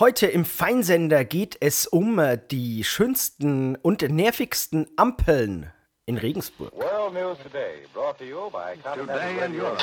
[0.00, 5.70] Heute im Feinsender geht es um äh, die schönsten und nervigsten Ampeln
[6.06, 6.72] in Regensburg.
[6.72, 9.82] World News Today, brought to you by Today in Europe.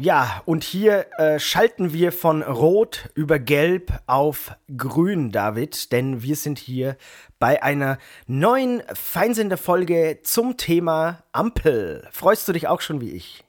[0.00, 6.36] Ja, und hier äh, schalten wir von Rot über Gelb auf Grün, David, denn wir
[6.36, 6.96] sind hier
[7.40, 12.06] bei einer neuen Feinsenderfolge zum Thema Ampel.
[12.12, 13.42] Freust du dich auch schon wie ich?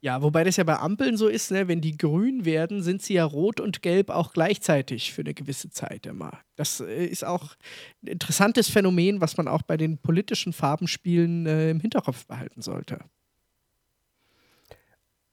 [0.00, 1.68] Ja, wobei das ja bei Ampeln so ist, ne?
[1.68, 5.70] wenn die grün werden, sind sie ja rot und gelb auch gleichzeitig für eine gewisse
[5.70, 6.40] Zeit immer.
[6.56, 7.54] Das äh, ist auch
[8.02, 13.04] ein interessantes Phänomen, was man auch bei den politischen Farbenspielen äh, im Hinterkopf behalten sollte.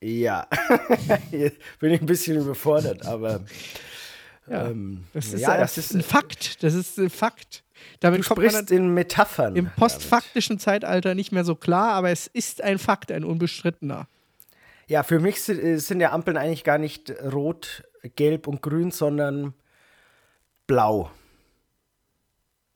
[0.01, 0.47] Ja,
[1.31, 3.41] Jetzt bin ich ein bisschen überfordert, aber.
[4.47, 6.63] Ja, ähm, das, ist, ja, das ist ein Fakt.
[6.63, 7.63] Das ist ein Fakt.
[7.99, 9.55] Damit du sprichst in Metaphern.
[9.55, 14.07] Im postfaktischen Zeitalter nicht mehr so klar, aber es ist ein Fakt, ein unbestrittener.
[14.87, 17.83] Ja, für mich sind, äh, sind ja Ampeln eigentlich gar nicht rot,
[18.15, 19.53] gelb und grün, sondern
[20.65, 21.11] blau.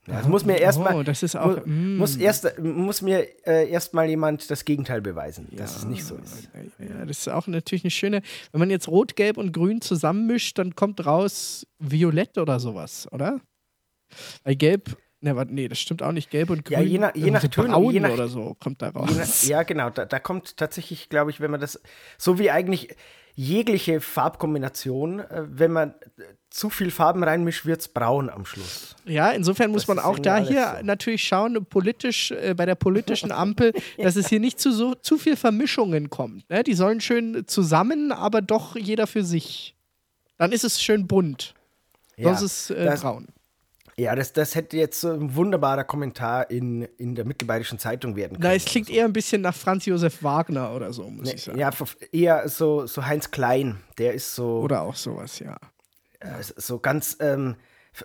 [0.08, 1.98] Ja, das muss mir erstmal oh, das ist auch, muss, mm.
[1.98, 6.16] muss, erst, muss mir äh, erstmal jemand das Gegenteil beweisen, ja, dass es nicht so
[6.16, 6.50] ist.
[6.80, 8.24] Ja, das ist auch natürlich eine schöne.
[8.52, 13.42] Wenn man jetzt Rot, Gelb und Grün zusammenmischt, dann kommt raus Violett oder sowas, oder?
[14.44, 16.32] Weil Gelb Ne, warte, nee, das stimmt auch nicht.
[16.32, 16.80] Gelb und Grün.
[16.80, 17.92] Ja, je nach, je nach Töne.
[17.92, 19.12] Je nach, oder so kommt da raus.
[19.16, 19.92] Nach, ja, genau.
[19.92, 21.80] Da, da kommt tatsächlich, glaube ich, wenn man das,
[22.18, 22.96] so wie eigentlich
[23.36, 25.94] jegliche Farbkombination, äh, wenn man
[26.50, 28.96] zu viel Farben reinmischt, wird es braun am Schluss.
[29.06, 30.86] Ja, insofern muss das man auch da hier so.
[30.86, 35.18] natürlich schauen, politisch, äh, bei der politischen Ampel, dass es hier nicht zu so zu
[35.18, 36.50] viel Vermischungen kommt.
[36.50, 36.64] Ne?
[36.64, 39.76] Die sollen schön zusammen, aber doch jeder für sich.
[40.38, 41.54] Dann ist es schön bunt.
[42.18, 43.28] Ja, Sonst ist es äh, braun.
[43.97, 48.34] Ja, das, das hätte jetzt so ein wunderbarer Kommentar in, in der Mittelbayerischen Zeitung werden
[48.34, 48.44] können.
[48.44, 48.94] Na, es klingt so.
[48.94, 51.59] eher ein bisschen nach Franz Josef Wagner oder so, muss ne, ich sagen.
[51.59, 51.72] Ja,
[52.12, 54.62] eher so, so Heinz Klein, der ist so.
[54.62, 55.57] Oder auch sowas, ja.
[56.19, 57.18] Äh, so ganz.
[57.19, 57.56] Ähm,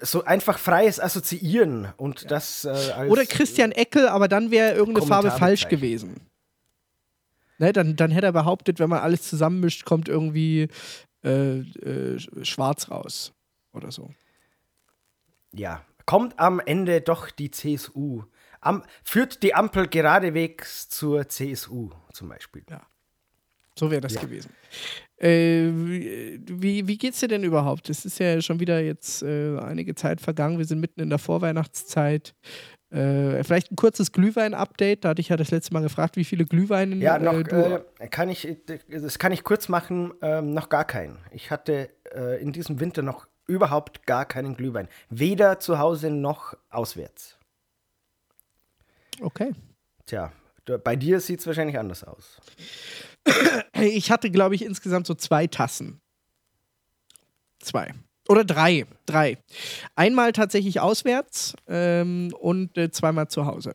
[0.01, 2.29] so einfach freies Assoziieren und ja.
[2.29, 6.27] das äh, als, Oder Christian Eckel, aber dann wäre irgendeine Farbe falsch gewesen.
[7.59, 10.69] Ne, dann, dann hätte er behauptet, wenn man alles zusammenmischt, kommt irgendwie
[11.25, 13.33] äh, äh, schwarz raus
[13.73, 14.11] oder so
[15.59, 18.23] ja, kommt am Ende doch die CSU.
[18.61, 22.63] Am, führt die Ampel geradewegs zur CSU zum Beispiel.
[22.71, 22.83] Ja.
[23.79, 24.23] So wäre das ja.
[24.23, 24.51] gewesen.
[25.19, 27.91] Äh, wie, wie geht's dir denn überhaupt?
[27.91, 30.59] Es ist ja schon wieder jetzt äh, einige Zeit vergangen.
[30.59, 32.35] Wir sind mitten in der Vorweihnachtszeit.
[32.91, 35.05] Äh, vielleicht ein kurzes Glühwein-Update.
[35.05, 38.09] Da hatte ich ja das letzte Mal gefragt, wie viele Glühweine ja, noch, du äh,
[38.09, 38.57] kann ich,
[38.89, 40.15] Das kann ich kurz machen.
[40.23, 41.19] Ähm, noch gar keinen.
[41.31, 44.89] Ich hatte äh, in diesem Winter noch überhaupt gar keinen Glühwein.
[45.09, 47.37] Weder zu Hause noch auswärts.
[49.21, 49.53] Okay.
[50.05, 50.33] Tja,
[50.85, 52.41] bei dir sieht es wahrscheinlich anders aus.
[53.75, 56.01] Ich hatte, glaube ich, insgesamt so zwei Tassen.
[57.59, 57.93] Zwei.
[58.29, 58.87] Oder drei.
[59.05, 59.39] Drei.
[59.95, 63.75] Einmal tatsächlich auswärts ähm, und äh, zweimal zu Hause.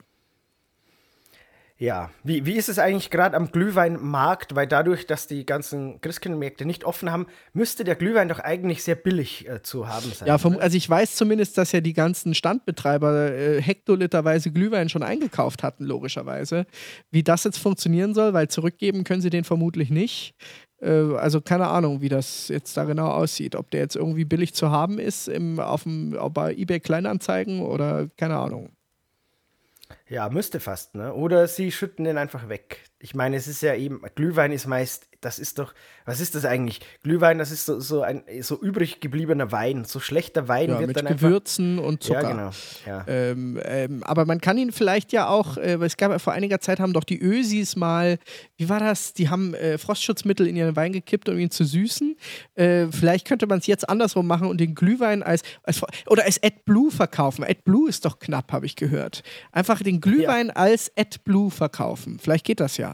[1.82, 4.56] Ja, wie, wie ist es eigentlich gerade am Glühweinmarkt?
[4.56, 8.94] Weil dadurch, dass die ganzen Christkindlmärkte nicht offen haben, müsste der Glühwein doch eigentlich sehr
[8.94, 10.28] billig äh, zu haben sein.
[10.28, 15.02] Ja, vom, also ich weiß zumindest, dass ja die ganzen Standbetreiber äh, hektoliterweise Glühwein schon
[15.02, 16.68] eingekauft hatten, logischerweise.
[17.10, 20.36] Wie das jetzt funktionieren soll, weil zurückgeben können sie den vermutlich nicht.
[20.84, 23.56] Äh, also keine Ahnung, wie das jetzt da genau aussieht.
[23.56, 28.08] Ob der jetzt irgendwie billig zu haben ist im, auf dem, bei eBay Kleinanzeigen oder
[28.18, 28.70] keine Ahnung.
[30.12, 31.14] Ja, müsste fast, ne?
[31.14, 32.91] Oder sie schütten den einfach weg.
[33.02, 35.74] Ich meine, es ist ja eben, Glühwein ist meist, das ist doch,
[36.06, 36.82] was ist das eigentlich?
[37.04, 39.86] Glühwein, das ist so, so ein so übrig gebliebener Wein.
[39.86, 42.22] So schlechter Wein ja, wird mit dann Gewürzen einfach, und Zucker.
[42.24, 42.50] Ja, genau.
[42.88, 43.06] Ja.
[43.08, 46.80] Ähm, ähm, aber man kann ihn vielleicht ja auch, äh, es gab vor einiger Zeit
[46.80, 48.18] haben doch die Ösis mal,
[48.58, 49.14] wie war das?
[49.14, 52.18] Die haben äh, Frostschutzmittel in ihren Wein gekippt, um ihn zu süßen.
[52.56, 56.42] Äh, vielleicht könnte man es jetzt andersrum machen und den Glühwein als, als oder als
[56.42, 57.44] AdBlue verkaufen.
[57.44, 59.22] AdBlue ist doch knapp, habe ich gehört.
[59.52, 60.54] Einfach den Glühwein ja.
[60.56, 62.18] als AdBlue verkaufen.
[62.20, 62.91] Vielleicht geht das ja.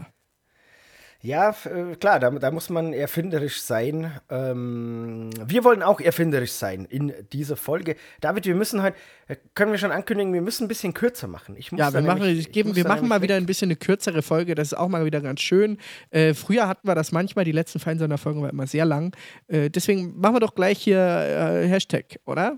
[1.27, 4.17] Ja, äh, klar, da, da, muss man erfinderisch sein.
[4.29, 7.97] Ähm, wir wollen auch erfinderisch sein in dieser Folge.
[8.21, 8.95] David, wir müssen heute,
[9.27, 11.57] äh, können wir schon ankündigen, wir müssen ein bisschen kürzer machen.
[11.57, 14.21] Ich muss ja, wir machen, nämlich, geben, wir machen mal wieder ein bisschen eine kürzere
[14.21, 14.55] Folge.
[14.55, 15.79] Das ist auch mal wieder ganz schön.
[16.11, 19.13] Äh, früher hatten wir das manchmal, die letzten Feinseiner-Folgen waren immer sehr lang.
[19.49, 22.57] Äh, deswegen machen wir doch gleich hier äh, Hashtag, oder?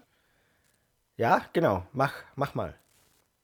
[1.18, 1.88] Ja, genau.
[1.92, 2.75] Mach, mach mal.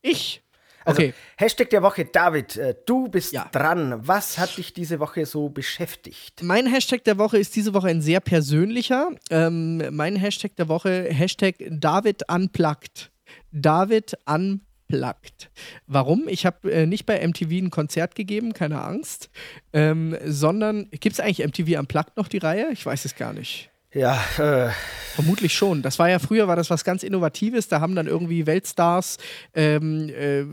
[0.04, 0.45] Ich?
[0.86, 1.14] Also, Okay.
[1.38, 3.50] Hashtag der Woche, David, äh, du bist Ja.
[3.52, 4.08] dran.
[4.08, 6.42] Was hat dich diese Woche so beschäftigt?
[6.44, 9.10] Mein Hashtag der Woche ist diese Woche ein sehr persönlicher.
[9.30, 13.12] Ähm, mein Hashtag der Woche, Hashtag David Unplugged.
[13.52, 15.50] David Unplugged.
[15.88, 16.28] Warum?
[16.28, 19.30] Ich habe äh, nicht bei MTV ein Konzert gegeben, keine Angst,
[19.74, 22.70] ähm, sondern gibt es eigentlich MTV Unplugged noch die Reihe?
[22.72, 23.70] Ich weiß es gar nicht.
[23.96, 24.72] Ja, äh,
[25.16, 25.82] Vermutlich schon.
[25.82, 27.70] Das war ja früher, war das was ganz Innovatives.
[27.70, 29.16] Da haben dann irgendwie Weltstars
[29.54, 30.44] ähm, äh,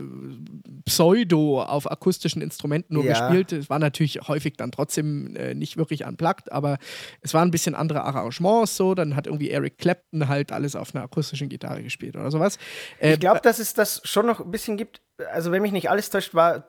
[0.85, 3.27] Pseudo auf akustischen Instrumenten nur Ja.
[3.27, 3.51] gespielt.
[3.51, 6.77] Es war natürlich häufig dann trotzdem äh, nicht wirklich unplugged, aber
[7.19, 8.95] es waren ein bisschen andere Arrangements so.
[8.95, 12.57] Dann hat irgendwie Eric Clapton halt alles auf einer akustischen Gitarre gespielt oder sowas.
[12.99, 15.01] Äh, ich glaube, dass es das schon noch ein bisschen gibt.
[15.31, 16.65] Also, wenn mich nicht alles täuscht, war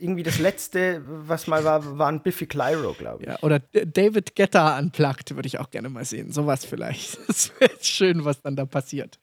[0.00, 3.28] irgendwie das letzte, was mal war, war ein Biffy Clyro, glaube ich.
[3.28, 6.32] ja, oder David Guetta unplugged würde ich auch gerne mal sehen.
[6.32, 7.18] Sowas vielleicht.
[7.32, 9.18] Das wäre schön, was dann da passiert.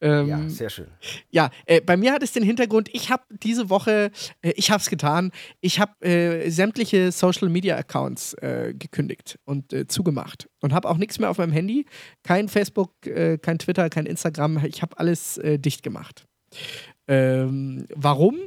[0.00, 0.88] Ähm, Ja, sehr schön.
[1.30, 4.10] Ja, äh, bei mir hat es den Hintergrund, ich habe diese Woche,
[4.42, 5.30] äh, ich habe es getan,
[5.60, 10.96] ich habe äh, sämtliche Social Media Accounts äh, gekündigt und äh, zugemacht und habe auch
[10.96, 11.86] nichts mehr auf meinem Handy,
[12.22, 16.26] kein Facebook, äh, kein Twitter, kein Instagram, ich habe alles dicht gemacht.
[17.08, 18.38] Ähm, warum?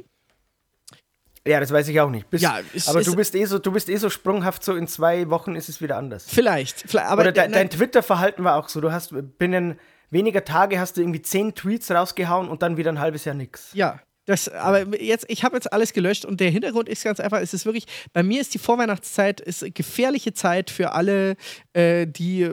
[1.46, 2.28] Ja, das weiß ich auch nicht.
[2.28, 4.74] Bist, Ja, es aber ist- du bist, eh so, du bist eh so sprunghaft, so
[4.76, 6.26] in zwei Wochen ist es wieder anders.
[6.28, 8.80] Vielleicht, vielleicht aber Oder de dein Twitter-Verhalten war auch so.
[8.80, 9.78] Du hast binnen
[10.10, 13.72] weniger Tage hast du irgendwie zehn Tweets rausgehauen und dann wieder ein halbes Jahr nix.
[13.72, 17.40] Ja, das, aber jetzt, ich habe jetzt alles gelöscht und der Hintergrund ist ganz einfach,
[17.40, 21.36] es ist wirklich, bei mir ist die Vorweihnachtszeit ist eine gefährliche Zeit für alle,
[21.72, 22.50] äh, die äh,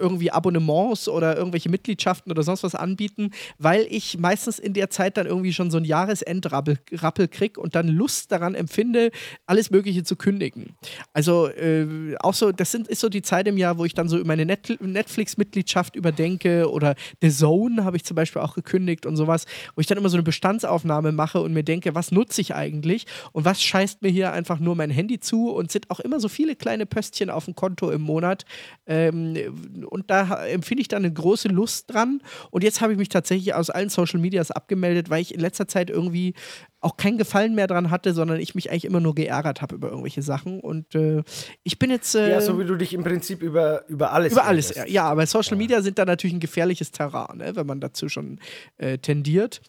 [0.00, 5.18] irgendwie Abonnements oder irgendwelche Mitgliedschaften oder sonst was anbieten, weil ich meistens in der Zeit
[5.18, 9.10] dann irgendwie schon so ein Jahresendrappel Rappel krieg und dann Lust daran empfinde,
[9.44, 10.76] alles Mögliche zu kündigen.
[11.12, 14.08] Also äh, auch so, das sind, ist so die Zeit im Jahr, wo ich dann
[14.08, 19.16] so meine Net Netflix-Mitgliedschaft überdenke oder The Zone habe ich zum Beispiel auch gekündigt und
[19.16, 22.54] sowas, wo ich dann immer so eine Bestandsaufnahme mache und mir denke, was nutze ich
[22.54, 23.04] eigentlich?
[23.32, 25.50] Und was scheißt mir hier einfach nur mein Handy zu?
[25.50, 28.44] Und sind auch immer so viele kleine Pöstchen auf dem Konto im Monat.
[28.86, 32.22] Ähm, und da empfinde ich dann eine große Lust dran.
[32.50, 35.68] Und jetzt habe ich mich tatsächlich aus allen Social Medias abgemeldet, weil ich in letzter
[35.68, 36.34] Zeit irgendwie
[36.80, 39.88] auch keinen Gefallen mehr dran hatte, sondern ich mich eigentlich immer nur geärgert habe über
[39.88, 40.60] irgendwelche Sachen.
[40.60, 41.24] Und äh,
[41.64, 44.44] ich bin jetzt äh, Ja, so wie du dich im Prinzip über, über alles über
[44.44, 44.94] alles, ärgerst.
[44.94, 48.38] ja, aber Social Media sind da natürlich ein gefährliches Terrain, ne, wenn man dazu schon
[48.76, 49.60] äh, tendiert.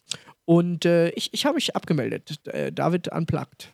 [0.50, 2.44] Und äh, ich, ich habe mich abgemeldet.
[2.48, 3.72] Äh, David unplugged.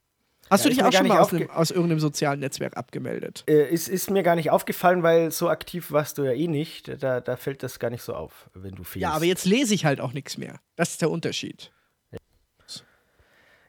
[0.51, 3.45] Hast Ja, du dich auch schon mal aus, einem, aus irgendeinem sozialen Netzwerk abgemeldet?
[3.49, 7.03] Äh, ist, ist mir gar nicht aufgefallen, weil so aktiv warst du ja eh nicht.
[7.03, 9.05] Da, da fällt das gar nicht so auf, wenn du fehlst.
[9.05, 10.61] Ja, aber jetzt lese ich halt auch nichts mehr.
[10.77, 11.73] Das ist der Unterschied.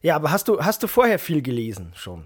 [0.01, 2.25] Ja, aber hast du, hast du vorher viel gelesen schon?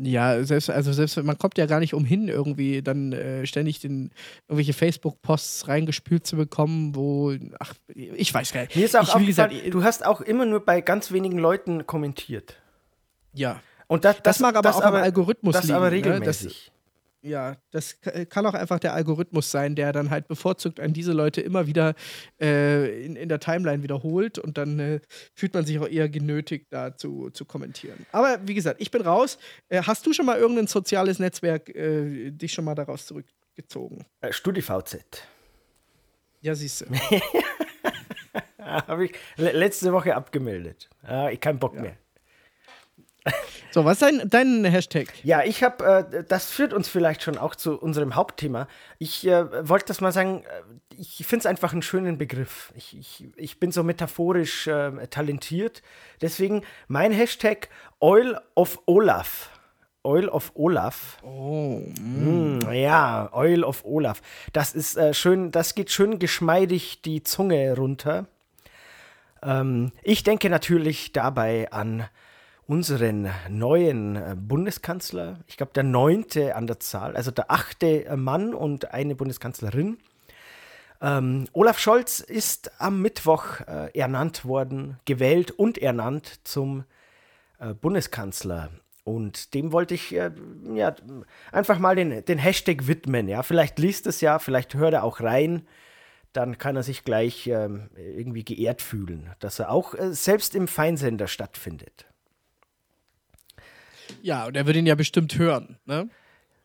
[0.00, 4.12] Ja, selbst, also selbst man kommt ja gar nicht umhin, irgendwie dann äh, ständig den,
[4.46, 8.76] irgendwelche Facebook-Posts reingespült zu bekommen, wo, ach, ich weiß gar nicht.
[8.76, 11.86] Mir ist auch ich, aufgefallen, gesagt, du hast auch immer nur bei ganz wenigen Leuten
[11.86, 12.56] kommentiert.
[13.34, 13.60] ja.
[13.90, 15.74] Und das, Das, mag aber auch am Algorithmus das liegen.
[15.74, 15.96] aber ne?
[15.96, 16.70] regelmäßig.
[16.70, 16.77] Das,
[17.22, 21.12] ja, das ka- kann auch einfach der Algorithmus sein, der dann halt bevorzugt an diese
[21.12, 21.94] Leute immer wieder
[22.40, 25.00] äh, in, in der Timeline wiederholt und dann äh,
[25.34, 28.06] fühlt man sich auch eher genötigt, da zu, zu kommentieren.
[28.12, 29.38] Aber wie gesagt, ich bin raus.
[29.68, 34.04] Äh, hast du schon mal irgendein soziales Netzwerk äh, dich schon mal daraus zurückgezogen?
[34.20, 34.98] Äh, StudiVZ.
[36.40, 36.86] Ja, siehst du.
[38.58, 40.88] Habe ich le letzte Woche abgemeldet.
[41.02, 41.96] Ah, ich keinen Bock mehr.
[43.70, 45.08] So, was ist dein, dein Hashtag?
[45.22, 48.66] Ja, ich habe, äh, das führt uns vielleicht schon auch zu unserem Hauptthema.
[48.98, 52.72] Ich äh, wollte das mal sagen, äh, ich finde es einfach einen schönen Begriff.
[52.76, 55.82] Ich, ich, ich bin so metaphorisch äh, talentiert.
[56.22, 57.68] Deswegen mein Hashtag
[58.00, 59.50] Oil of Olaf.
[60.02, 61.18] Oil of Olaf.
[61.22, 64.22] Oh, Mm, ja, Oil of Olaf.
[64.54, 68.26] Das ist äh, schön, das geht schön geschmeidig die Zunge runter.
[69.42, 72.08] Ähm, ich denke natürlich dabei an
[72.68, 75.40] unseren neuen äh, Bundeskanzler.
[75.46, 79.96] Ich glaube, der neunte an der Zahl, also der achte äh, Mann und eine Bundeskanzlerin.
[81.00, 86.84] Ähm, Olaf Scholz ist am Mittwoch äh, ernannt worden, gewählt und ernannt zum
[87.58, 88.70] äh, Bundeskanzler.
[89.02, 90.30] Und dem wollte ich äh,
[90.74, 90.94] ja,
[91.50, 93.28] einfach mal den, den Hashtag widmen.
[93.28, 93.42] Ja?
[93.42, 95.66] Vielleicht liest es ja, vielleicht hört er auch rein.
[96.34, 100.68] Dann kann er sich gleich ähm, irgendwie geehrt fühlen, dass er auch äh, selbst im
[100.68, 102.07] Feinsender stattfindet.
[104.22, 106.08] Ja, und er wird ihn ja bestimmt hören, ne?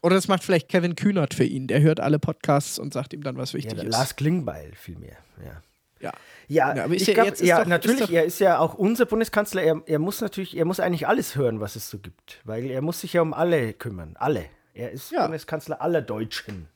[0.01, 1.67] Oder das macht vielleicht Kevin Kühnert für ihn.
[1.67, 3.91] Der hört alle Podcasts und sagt ihm dann, was Ja, wichtig der ist.
[3.93, 5.15] Lars Klingbeil vielmehr.
[5.43, 5.61] Ja.
[6.01, 6.11] Ja.
[6.49, 9.05] Ja, Ja, ich ja glaub, ja doch- natürlich, ist doch- er ist ja auch unser
[9.05, 12.69] Bundeskanzler, er, er muss natürlich, er muss eigentlich alles hören, was es so gibt, weil
[12.69, 14.45] er muss sich ja um alle kümmern, alle.
[14.73, 15.21] Er ist Ja.
[15.23, 16.67] Bundeskanzler aller Deutschen.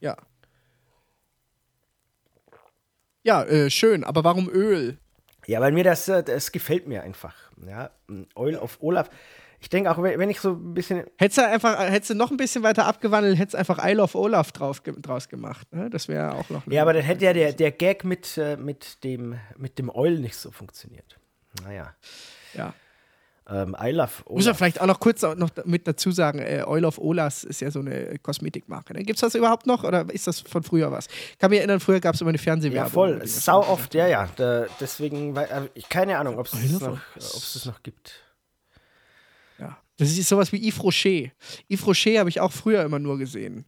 [0.00, 0.16] Ja.
[3.24, 4.04] Ja, äh, schön.
[4.04, 4.98] Aber warum Öl?
[5.46, 7.34] Ja, weil mir das, äh, das gefällt mir einfach.
[7.66, 7.90] Ja,
[8.34, 9.10] Oil of Olaf.
[9.62, 11.04] Ich denke auch, wenn ich so ein bisschen.
[11.16, 14.16] Hättest du einfach, hättest du noch ein bisschen weiter abgewandelt, hättest du einfach Isle of
[14.16, 15.72] Olaf drauf, draus gemacht.
[15.72, 15.88] Ne?
[15.88, 16.66] Das wäre auch noch.
[16.66, 20.18] Ja, aber dann hätte ja der, der Gag mit, äh, mit, dem, mit dem Oil
[20.18, 21.16] nicht so funktioniert.
[21.64, 21.94] Naja.
[22.54, 22.74] Ja.
[23.48, 24.30] Ähm, I love Olaf.
[24.30, 27.60] Muss man vielleicht auch noch kurz noch mit dazu sagen, äh, Oil of Olaf ist
[27.60, 28.94] ja so eine Kosmetikmarke.
[28.94, 29.04] Ne?
[29.04, 31.06] Gibt es das überhaupt noch oder ist das von früher was?
[31.32, 33.10] Ich kann mich erinnern, früher gab es immer eine Fernsehwerbung.
[33.10, 33.26] Ja, voll.
[33.28, 34.28] Sau oft, ja, ja.
[34.34, 38.12] Da, deswegen, weil, äh, keine Ahnung, ob es noch, es noch gibt.
[39.98, 41.30] Das ist sowas wie Yves Rocher.
[41.68, 43.66] Yves Rocher habe ich auch früher immer nur gesehen.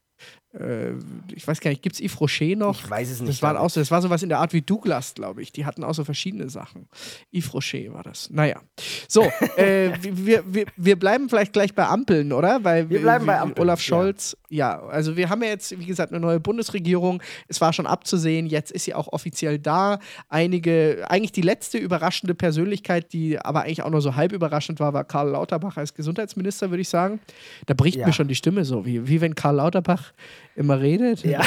[0.58, 0.92] Äh,
[1.34, 2.84] ich weiß gar nicht, gibt es Yves Rocher noch?
[2.84, 3.32] Ich weiß es nicht.
[3.32, 5.52] Das war, auch so, das war sowas in der Art wie Douglas, glaube ich.
[5.52, 6.88] Die hatten auch so verschiedene Sachen.
[7.32, 8.30] Yves Rocher war das.
[8.30, 8.60] Naja.
[9.08, 9.22] So,
[9.56, 12.62] äh, wir, wir, wir bleiben vielleicht gleich bei Ampeln, oder?
[12.62, 13.62] Weil wir bleiben bei Ampeln.
[13.62, 14.80] Olaf Scholz, ja.
[14.80, 14.86] ja.
[14.86, 17.22] also wir haben ja jetzt, wie gesagt, eine neue Bundesregierung.
[17.48, 19.98] Es war schon abzusehen, jetzt ist sie auch offiziell da.
[20.28, 24.92] Einige, eigentlich die letzte überraschende Persönlichkeit, die aber eigentlich auch nur so halb überraschend war,
[24.92, 27.20] war Karl Lauterbach als Gesundheitsminister, würde ich sagen.
[27.66, 28.06] Da bricht ja.
[28.06, 30.12] mir schon die Stimme so, wie, wie wenn Karl Lauterbach
[30.56, 31.24] immer redet.
[31.24, 31.40] Ja,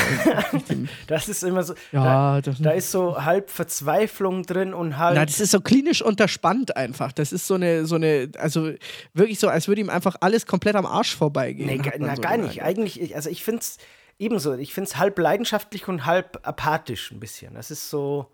[1.07, 1.73] das ist immer so.
[1.91, 5.15] Ja, da, da, ist so halb Verzweiflung drin und halb.
[5.15, 7.11] Na, das ist so klinisch unterspannt einfach.
[7.11, 8.71] Das ist so eine, so eine, also
[9.13, 11.67] wirklich so, als würde ihm einfach alles komplett am Arsch vorbeigehen.
[11.67, 12.61] Nee, na, so gar nicht.
[12.61, 13.77] Eigentlich, also ich finde es
[14.19, 14.53] ebenso.
[14.55, 17.53] Ich finde es halb leidenschaftlich und halb apathisch ein bisschen.
[17.53, 18.31] Das ist so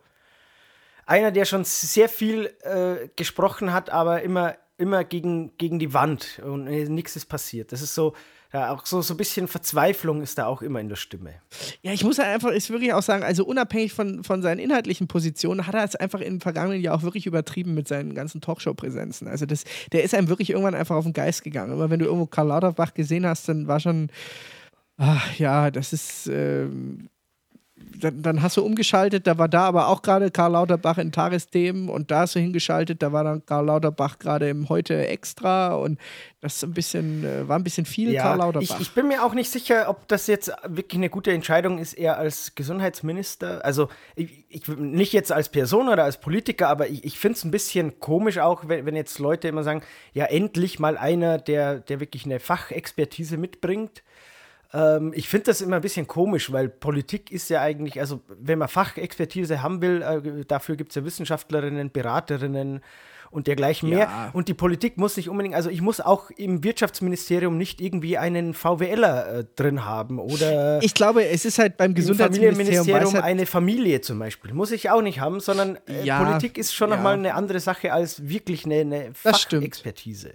[1.05, 6.41] einer, der schon sehr viel äh, gesprochen hat, aber immer, immer gegen, gegen die Wand
[6.45, 7.71] und äh, nichts ist passiert.
[7.71, 8.13] Das ist so
[8.53, 11.33] ja, auch so, so ein bisschen Verzweiflung ist da auch immer in der Stimme.
[11.81, 15.07] Ja, ich muss halt einfach, ist wirklich auch sagen, also unabhängig von, von seinen inhaltlichen
[15.07, 19.27] Positionen, hat er es einfach im vergangenen Jahr auch wirklich übertrieben mit seinen ganzen Talkshow-Präsenzen.
[19.27, 21.73] Also das, der ist einem wirklich irgendwann einfach auf den Geist gegangen.
[21.73, 24.11] Immer wenn du irgendwo Karl Lauterbach gesehen hast, dann war schon,
[24.97, 27.09] ach ja, das ist, ähm,
[27.99, 31.89] dann, dann, hast du umgeschaltet, da war da aber auch gerade Karl Lauterbach in Tagesthemen
[31.89, 35.99] und da hast du hingeschaltet, da war dann Karl Lauterbach gerade im Heute Extra und
[36.41, 38.79] das ein bisschen, äh, war ein bisschen viel ja, Karl Lauterbach.
[38.79, 41.93] Ich, ich, bin mir auch nicht sicher, ob das jetzt wirklich eine gute Entscheidung ist,
[41.93, 47.03] er als Gesundheitsminister, also ich, ich nicht jetzt als Person oder als Politiker, aber ich,
[47.03, 49.83] ich finde es ein bisschen komisch auch, wenn, wenn jetzt Leute immer sagen,
[50.13, 54.03] ja endlich mal einer, der, der wirklich eine Fachexpertise mitbringt
[54.73, 58.59] ähm, ich finde das immer ein bisschen komisch, weil Politik ist ja eigentlich, also wenn
[58.59, 62.81] man Fachexpertise haben will, äh, dafür gibt es ja Wissenschaftlerinnen, Beraterinnen
[63.29, 63.97] und dergleichen ja.
[63.97, 64.29] mehr.
[64.33, 68.53] Und die Politik muss nicht unbedingt, also ich muss auch im Wirtschaftsministerium nicht irgendwie einen
[68.53, 70.81] VWLer äh, drin haben oder.
[70.81, 74.53] Ich glaube, es ist halt beim Gesundheitsministerium halt eine Familie zum Beispiel.
[74.53, 76.95] Muss ich auch nicht haben, sondern äh, ja, Politik ist schon ja.
[76.95, 80.33] nochmal eine andere Sache als wirklich eine, eine Fachexpertise.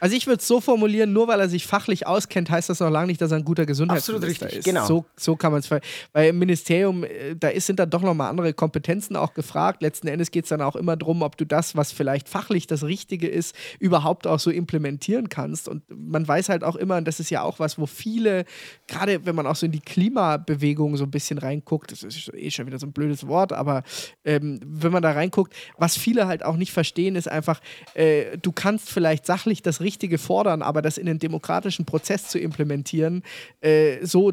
[0.00, 2.90] Also ich würde es so formulieren, nur weil er sich fachlich auskennt, heißt das noch
[2.90, 4.64] lange nicht, dass er ein guter Gesundheitsminister ist.
[4.64, 4.86] Genau.
[4.86, 8.30] So, so kann man es Weil im Ministerium, äh, da ist, sind dann doch nochmal
[8.30, 9.82] andere Kompetenzen auch gefragt.
[9.82, 12.84] Letzten Endes geht es dann auch immer darum, ob du das, was vielleicht fachlich das
[12.84, 15.68] Richtige ist, überhaupt auch so implementieren kannst.
[15.68, 18.46] Und man weiß halt auch immer, und das ist ja auch was, wo viele,
[18.88, 22.50] gerade wenn man auch so in die Klimabewegung so ein bisschen reinguckt, das ist eh
[22.50, 23.82] schon wieder so ein blödes Wort, aber
[24.24, 27.60] ähm, wenn man da reinguckt, was viele halt auch nicht verstehen, ist einfach,
[27.94, 32.28] äh, du kannst vielleicht sachlich das Richtige Richtige fordern, aber das in den demokratischen Prozess
[32.28, 33.24] zu implementieren,
[33.60, 34.32] äh, so,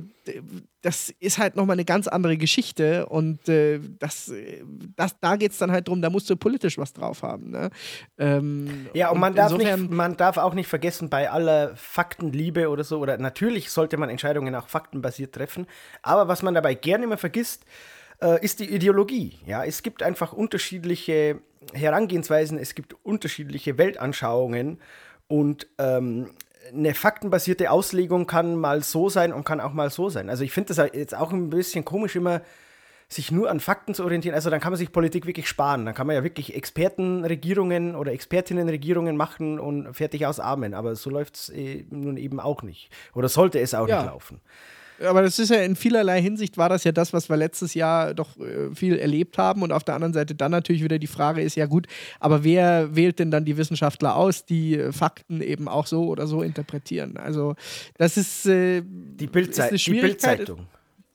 [0.83, 4.31] das ist halt nochmal eine ganz andere Geschichte und äh, das,
[4.95, 7.49] das, da geht es dann halt darum, da musst du politisch was drauf haben.
[7.49, 7.71] Ne?
[8.19, 12.69] Ähm, ja, und, und man, darf nicht, man darf auch nicht vergessen, bei aller Faktenliebe
[12.69, 15.65] oder so, oder natürlich sollte man Entscheidungen auch faktenbasiert treffen,
[16.03, 17.65] aber was man dabei gerne immer vergisst,
[18.21, 19.39] äh, ist die Ideologie.
[19.47, 21.41] Ja, es gibt einfach unterschiedliche
[21.73, 24.79] Herangehensweisen, es gibt unterschiedliche Weltanschauungen
[25.27, 26.31] und ähm,
[26.73, 30.29] eine faktenbasierte Auslegung kann mal so sein und kann auch mal so sein.
[30.29, 32.41] Also ich finde das jetzt auch ein bisschen komisch, immer
[33.09, 34.35] sich nur an Fakten zu orientieren.
[34.35, 35.85] Also dann kann man sich Politik wirklich sparen.
[35.85, 40.73] Dann kann man ja wirklich Expertenregierungen oder Expertinnenregierungen machen und fertig aus Amen.
[40.73, 42.89] Aber so läuft es äh, nun eben auch nicht.
[43.13, 44.01] Oder sollte es auch ja.
[44.01, 44.41] nicht laufen
[45.03, 48.13] aber das ist ja in vielerlei Hinsicht war das ja das, was wir letztes Jahr
[48.13, 49.61] doch äh, viel erlebt haben.
[49.61, 51.87] Und auf der anderen Seite dann natürlich wieder die Frage ist, ja gut,
[52.19, 56.27] aber wer wählt denn dann die Wissenschaftler aus, die äh, Fakten eben auch so oder
[56.27, 57.17] so interpretieren?
[57.17, 57.55] Also
[57.97, 60.67] das ist äh, die Bildzeitung.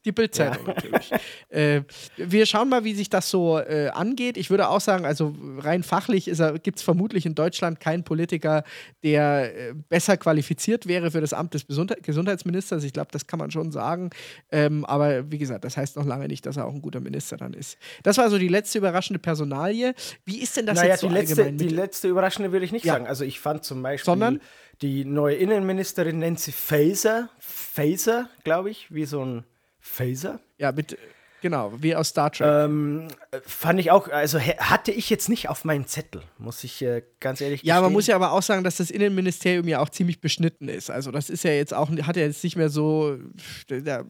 [0.04, 0.74] Die Bildzeitung ja.
[0.74, 1.12] natürlich.
[1.50, 1.82] äh,
[2.16, 4.36] wir schauen mal, wie sich das so äh, angeht.
[4.36, 6.30] Ich würde auch sagen, also rein fachlich
[6.62, 8.64] gibt es vermutlich in Deutschland keinen Politiker,
[9.04, 12.84] der äh, besser qualifiziert wäre für das Amt des Gesundheit Gesundheitsministers.
[12.84, 14.10] Ich glaube, das kann man schon sagen.
[14.50, 17.36] Ähm, aber wie gesagt, das heißt noch lange nicht, dass er auch ein guter Minister
[17.36, 17.78] dann ist.
[18.02, 19.94] Das war so die letzte überraschende Personalie.
[20.24, 22.84] Wie ist denn das naja, jetzt so die letzte, die letzte überraschende würde ich nicht
[22.84, 22.94] ja.
[22.94, 23.06] sagen.
[23.06, 24.40] Also ich fand zum Beispiel Sondern?
[24.80, 29.44] die neue Innenministerin Nancy Faeser, Faeser, glaube ich, wie so ein
[29.82, 30.40] Phaser?
[30.56, 30.96] Ja, mit.
[31.42, 32.46] Genau, wie aus Star Trek.
[32.46, 33.08] Ähm,
[33.44, 37.40] fand ich auch, also hatte ich jetzt nicht auf meinem Zettel, muss ich äh, ganz
[37.40, 40.68] ehrlich Ja, man muss ja aber auch sagen, dass das Innenministerium ja auch ziemlich beschnitten
[40.68, 40.88] ist.
[40.88, 43.18] Also das ist ja jetzt auch, hat ja jetzt nicht mehr so,
[43.66, 44.04] da,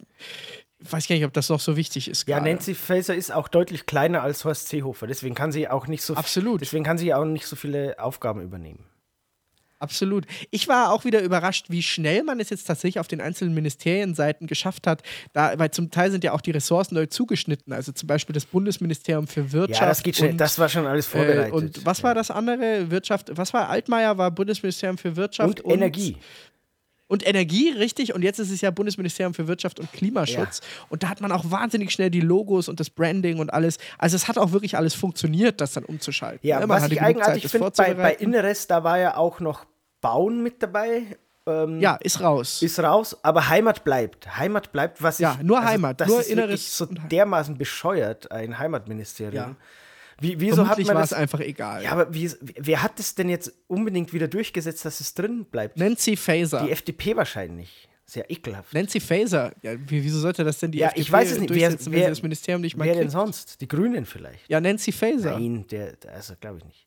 [0.81, 2.29] weiß gar nicht, ob das noch so wichtig ist.
[2.29, 2.51] Ja, gerade.
[2.51, 6.15] Nancy Faeser ist auch deutlich kleiner als Horst Seehofer, deswegen kann sie auch nicht so
[6.15, 6.61] Absolut.
[6.61, 8.85] Deswegen kann sie auch nicht so viele Aufgaben übernehmen.
[9.83, 10.27] Absolut.
[10.53, 14.47] Ich war auch wieder überrascht, wie schnell man es jetzt tatsächlich auf den einzelnen Ministerienseiten
[14.47, 15.03] geschafft hat.
[15.33, 17.73] Da, weil zum Teil sind ja auch die Ressourcen neu zugeschnitten.
[17.73, 19.81] Also zum Beispiel das Bundesministerium für Wirtschaft.
[19.81, 20.31] Ja, das geht schnell.
[20.31, 21.53] Und, das war schon alles vorbereitet.
[21.53, 22.93] Äh, und was war das andere?
[22.93, 23.37] Wirtschaft.
[23.37, 24.17] Was war Altmaier?
[24.19, 26.17] War Bundesministerium für Wirtschaft und, und Energie.
[27.13, 28.15] Und Energie, richtig.
[28.15, 30.61] Und jetzt ist es ja Bundesministerium für Wirtschaft und Klimaschutz.
[30.63, 30.87] Ja.
[30.89, 33.77] Und da hat man auch wahnsinnig schnell die Logos und das Branding und alles.
[33.99, 36.41] Also es hat auch wirklich alles funktioniert, das dann umzuschalten.
[36.49, 36.71] Ja, ne?
[36.71, 39.67] was ich eigenartig finde, bei, bei Inneres, da war ja auch noch
[40.03, 41.17] Bauen mit dabei.
[41.47, 42.61] Ähm, ja, ist raus.
[42.61, 44.37] Ist raus, aber Heimat bleibt.
[44.37, 45.47] Heimat bleibt, was ja, ich.
[45.47, 46.77] nur also Heimat, das nur ist Inneres.
[46.77, 49.35] so dermaßen bescheuert, ein Heimatministerium.
[49.35, 49.57] Ja.
[50.21, 51.83] Wie, wieso Vermutlich hat man es einfach egal.
[51.83, 55.79] Ja, aber wie, wer hat es denn jetzt unbedingt wieder durchgesetzt, dass es drin bleibt?
[55.79, 56.63] Nancy Faeser.
[56.63, 57.89] Die FDP wahrscheinlich.
[58.13, 58.75] Sehr ekelhaft.
[58.75, 59.53] Nancy Faeser.
[59.63, 61.55] Ja, wieso sollte das denn die ja, FDP ich weiß es nicht.
[61.55, 63.05] Wer, sie das Ministerium nicht mal Wer kriegt?
[63.05, 63.59] denn sonst?
[63.63, 64.47] Die Grünen vielleicht.
[64.51, 65.33] Ja, Nancy Faeser.
[65.39, 66.87] Nein, der, also glaube ich nicht.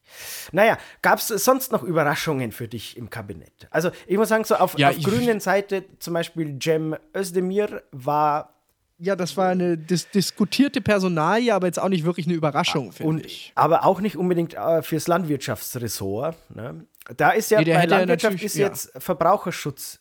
[0.52, 3.68] Naja, gab es sonst noch Überraschungen für dich im Kabinett?
[3.72, 8.54] Also ich muss sagen, so auf, Ja, auf grünen Seite zum Beispiel Cem Özdemir war
[9.00, 13.10] Ja, das war eine dis diskutierte Personalie, aber jetzt auch nicht wirklich eine Überraschung, finde
[13.10, 13.52] und ich.
[13.56, 16.38] aber auch nicht unbedingt äh, fürs Landwirtschaftsressort.
[16.56, 16.86] Ne?
[17.18, 18.68] Da ist ja Nee, bei Landwirtschaft ist ja.
[18.68, 20.00] jetzt Verbraucherschutz.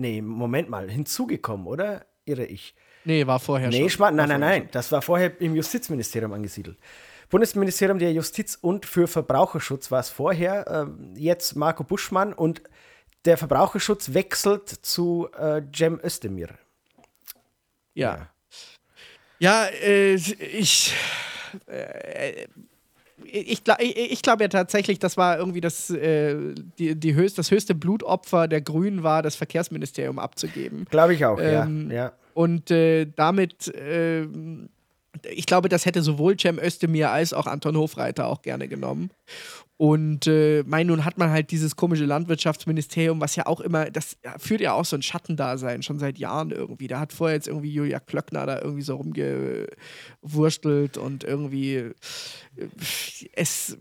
[0.00, 2.06] Nee, Moment mal, hinzugekommen, oder?
[2.24, 2.74] Irre ich.
[3.04, 4.00] Nee, war vorher Nee, schon.
[4.00, 4.68] Nein, War nein, vorher nein.
[4.72, 6.78] Das war vorher im Justizministerium angesiedelt.
[7.28, 10.66] Bundesministerium der Justiz und für Verbraucherschutz war es vorher.
[10.68, 12.62] Ähm, jetzt Marco Buschmann und
[13.24, 16.48] der Verbraucherschutz wechselt zu äh, Cem Özdemir.
[17.94, 18.30] Ja.
[19.38, 20.94] Ja, äh, ich.
[21.66, 22.46] Äh,
[23.32, 26.36] ich, ich, ich glaube ja tatsächlich, das war irgendwie das, äh,
[26.78, 30.86] die, die höchst, das höchste Blutopfer der Grünen war, das Verkehrsministerium abzugeben.
[30.90, 31.96] Glaube ich auch, Ähm, ja.
[31.96, 32.12] ja.
[32.34, 34.26] Und äh, damit, äh,
[35.30, 39.10] ich glaube, das hätte sowohl Cem Özdemir als auch Anton Hofreiter auch gerne genommen.
[39.80, 44.18] Und äh, mein, nun hat man halt dieses komische Landwirtschaftsministerium, was ja auch immer, das
[44.22, 46.86] ja, führt ja auch so ein Schattendasein, schon seit Jahren irgendwie.
[46.86, 51.94] Da hat vorher jetzt irgendwie Julia Klöckner da irgendwie so rumgewurstelt und irgendwie äh,
[53.32, 53.78] es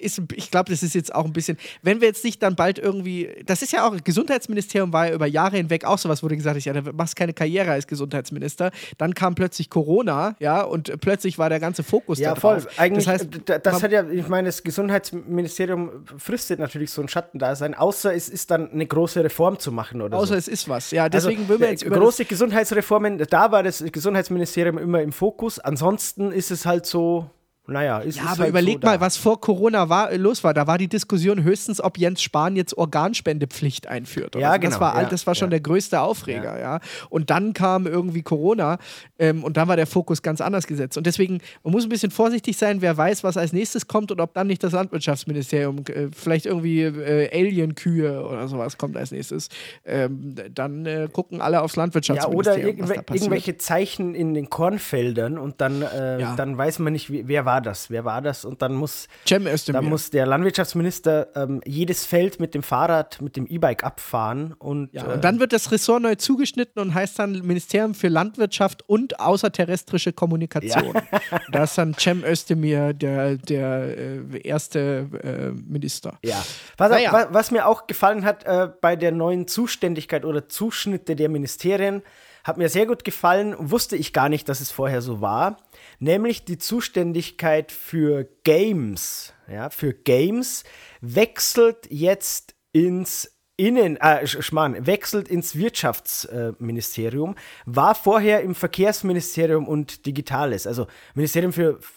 [0.00, 2.78] ist, ich glaube, das ist jetzt auch ein bisschen, wenn wir jetzt nicht dann bald
[2.78, 6.64] irgendwie, das ist ja auch, Gesundheitsministerium war ja über Jahre hinweg auch sowas, wurde gesagt,
[6.64, 8.70] ja, du machst keine Karriere als Gesundheitsminister.
[8.96, 12.60] Dann kam plötzlich Corona, ja, und plötzlich war der ganze Fokus Ja, da voll.
[12.60, 12.78] drauf.
[12.78, 17.08] Eigentlich, das heißt, d- das hat ja, ich meine, das Gesundheitsministerium fristet natürlich so ein
[17.08, 20.34] Schattendasein, außer es ist dann eine große Reform zu machen oder außer so.
[20.34, 20.90] es ist was.
[20.90, 25.12] Ja, deswegen will man jetzt äh, über große Gesundheitsreformen, da war das Gesundheitsministerium immer im
[25.12, 25.58] Fokus.
[25.58, 27.30] Ansonsten ist es halt so,
[27.72, 29.00] naja, ist Ja, es aber halt überleg so mal, da.
[29.00, 30.54] was vor Corona war, los war.
[30.54, 34.34] Da war die Diskussion höchstens, ob Jens Spahn jetzt Organspendepflicht einführt.
[34.36, 34.58] Ja, so.
[34.60, 35.50] genau, Das war, all- ja, das war schon ja.
[35.52, 36.80] der größte Aufreger, ja.
[37.10, 38.78] Und dann kam irgendwie Corona
[39.18, 40.96] ähm, und dann war der Fokus ganz anders gesetzt.
[40.98, 44.20] Und deswegen, man muss ein bisschen vorsichtig sein, wer weiß, was als nächstes kommt und
[44.20, 49.48] ob dann nicht das Landwirtschaftsministerium, äh, vielleicht irgendwie äh, Alien-Kühe oder sowas kommt als nächstes.
[49.84, 52.66] Ähm, dann äh, gucken alle aufs ja, oder Landwirtschaftsministerium.
[52.78, 56.36] irgendw irgendwelche Zeichen in den Kornfeldern und dann, äh, Ja.
[56.36, 60.10] dann weiß man nicht, wer war das, wer war das und dann muss, dann muss
[60.10, 65.14] der Landwirtschaftsminister ähm, jedes Feld mit dem Fahrrad, mit dem E-Bike abfahren und, Ja, äh,
[65.14, 70.12] und dann wird das Ressort neu zugeschnitten und heißt dann Ministerium für Landwirtschaft und außerterrestrische
[70.12, 70.94] Kommunikation.
[71.50, 76.18] Da ist dann Cem Özdemir der, der äh, erste äh, Minister.
[76.24, 76.38] Ja.
[76.78, 77.12] Auf, Naja.
[77.12, 82.02] wa- was mir auch gefallen hat äh, bei der neuen Zuständigkeit oder Zuschnitte der Ministerien,
[82.44, 85.58] hat mir sehr gut gefallen, wusste ich gar nicht, dass es vorher so war,
[86.02, 89.32] nämlich die Zuständigkeit für Games.
[89.50, 90.64] Ja, für Games
[91.00, 97.36] wechselt jetzt ins Innen, äh, Sch- Schmarrn, wechselt ins Wirtschaftsministerium,
[97.66, 101.92] war vorher im Verkehrsministerium und Digitales, also Ministerium für F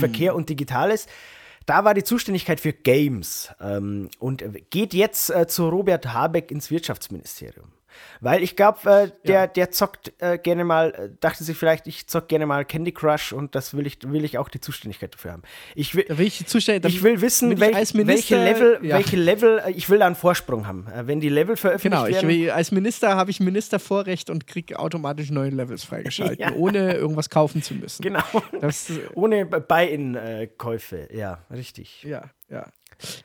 [0.00, 1.06] Verkehr und Digitales.
[1.66, 6.70] Da war die Zuständigkeit für Games ähm, und geht jetzt äh, zu Robert Habeck ins
[6.70, 7.72] Wirtschaftsministerium.
[8.20, 12.06] Weil ich glaube, äh, der, der zockt äh, gerne mal, äh, dachte sich vielleicht, ich
[12.06, 15.32] zock gerne mal Candy Crush und das will ich, will ich auch die Zuständigkeit dafür
[15.32, 15.42] haben.
[15.74, 18.96] Ich will, will ich ich will wissen, will welch, als welche Minister- Level, ja.
[18.96, 20.86] welche Level, äh, ich will da einen Vorsprung haben.
[20.88, 22.28] Äh, Wenn die Level veröffentlicht Genau, werden.
[22.28, 26.52] will, als Minister habe ich Ministervorrecht und kriege automatisch neue Levels freigeschalten, Ja.
[26.52, 28.02] ohne irgendwas kaufen zu müssen.
[28.02, 28.22] genau.
[28.60, 29.44] Das, Ohne
[30.16, 32.02] Buy-in-Käufe, ja, richtig.
[32.02, 32.66] Ja, ja.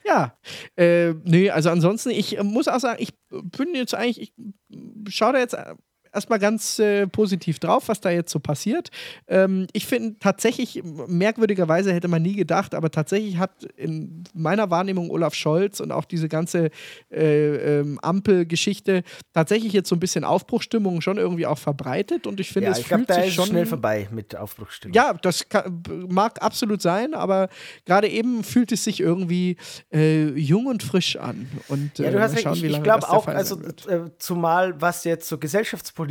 [0.04, 0.38] Ja,
[0.76, 4.32] äh, nee, also ansonsten, ich äh, muss auch sagen, ich bin jetzt eigentlich,
[4.68, 5.74] ich schaue da jetzt äh,
[6.12, 8.90] erstmal ganz äh, positiv drauf, was da jetzt so passiert.
[9.28, 15.10] Ähm, ich finde tatsächlich, merkwürdigerweise hätte man nie gedacht, aber tatsächlich hat in meiner Wahrnehmung
[15.10, 16.70] Olaf Scholz und auch diese ganze
[17.10, 22.50] äh, ähm, Ampel-Geschichte tatsächlich jetzt so ein bisschen Aufbruchstimmung schon irgendwie auch verbreitet und ich
[22.50, 24.94] finde, ja, es ich glaub, fühlt da sich ist schon schnell vorbei mit Aufbruchstimmung.
[24.94, 27.48] Ja, das kann, mag absolut sein, aber
[27.86, 29.56] gerade eben fühlt es sich irgendwie
[29.92, 31.48] äh, jung und frisch an.
[31.68, 35.28] Und, ja, du äh, hast schauen, Ich, ich glaube auch, also äh, zumal was jetzt
[35.28, 36.01] so gesellschaftspolitisch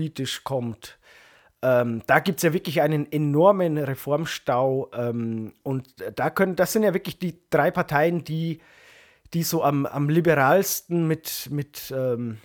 [0.44, 0.98] kommt,
[1.64, 6.84] ähm, da gibt es ja wirklich einen enormen Reformstau ähm, und da können, das sind
[6.84, 8.60] ja wirklich die drei Parteien, die,
[9.34, 12.38] die so am, am liberalsten mit, mit ähm,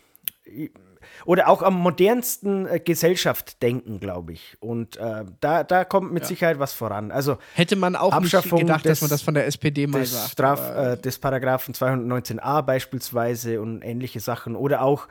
[1.25, 4.57] oder auch am modernsten äh, Gesellschaft denken, glaube ich.
[4.61, 7.11] Und äh, da, da kommt mit Sicherheit was voran.
[7.11, 10.01] Also Hätte man auch nicht Abschaffung gedacht, dass des- man das von der SPD mal
[10.01, 10.31] des, sagt.
[10.33, 14.57] Straf, äh, des Paragraphen 219a beispielsweise und ähnliche Sachen.
[14.57, 15.09] Oder auch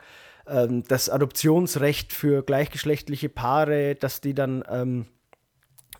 [0.48, 5.06] ähm, das Adoptionsrecht für gleichgeschlechtliche Paare, dass die dann, ähm,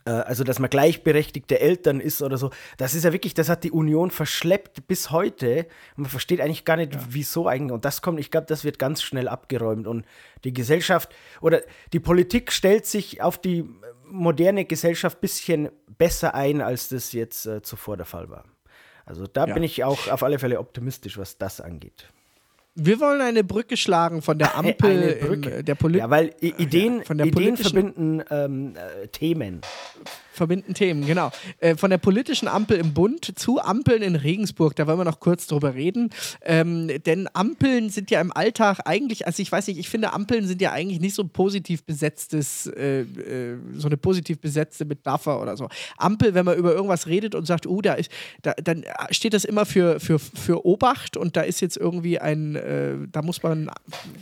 [0.04, 2.50] äh, also dass man gleichberechtigte Eltern ist oder so.
[2.76, 5.66] Das ist ja wirklich, das hat die Union verschleppt bis heute.
[5.96, 7.72] Und man versteht eigentlich gar nicht, wieso eigentlich.
[7.72, 9.86] Und das kommt, ich glaube, das wird ganz schnell abgeräumt.
[9.86, 10.04] Und
[10.44, 13.68] die Gesellschaft oder die Politik stellt sich auf die
[14.08, 18.44] moderne Gesellschaft ein bisschen besser ein, als das jetzt äh, zuvor der Fall war.
[19.04, 19.54] Also da Ja.
[19.54, 22.08] bin ich auch auf alle Fälle optimistisch, was das angeht.
[22.78, 26.02] Wir wollen eine Brücke schlagen von der Ampel, im, der Politik.
[26.02, 29.62] Ja, weil Ideen, von der Ideen verbinden ähm, äh, Themen.
[30.30, 31.30] verbinden Themen, genau.
[31.58, 35.20] Äh, von der politischen Ampel im Bund zu Ampeln in Regensburg, da wollen wir noch
[35.20, 36.10] kurz drüber reden.
[36.42, 40.46] Ähm, denn Ampeln sind ja im Alltag eigentlich, also ich weiß nicht, ich finde Ampeln
[40.46, 45.56] sind ja eigentlich nicht so positiv besetztes, äh, äh, so eine positiv besetzte Metapher oder
[45.56, 45.68] so.
[45.96, 48.10] Ampel, wenn man über irgendwas redet und sagt, oh, da ist,
[48.42, 52.56] da, dann steht das immer für, für, für Obacht und da ist jetzt irgendwie ein,
[52.66, 53.70] äh, da muss man,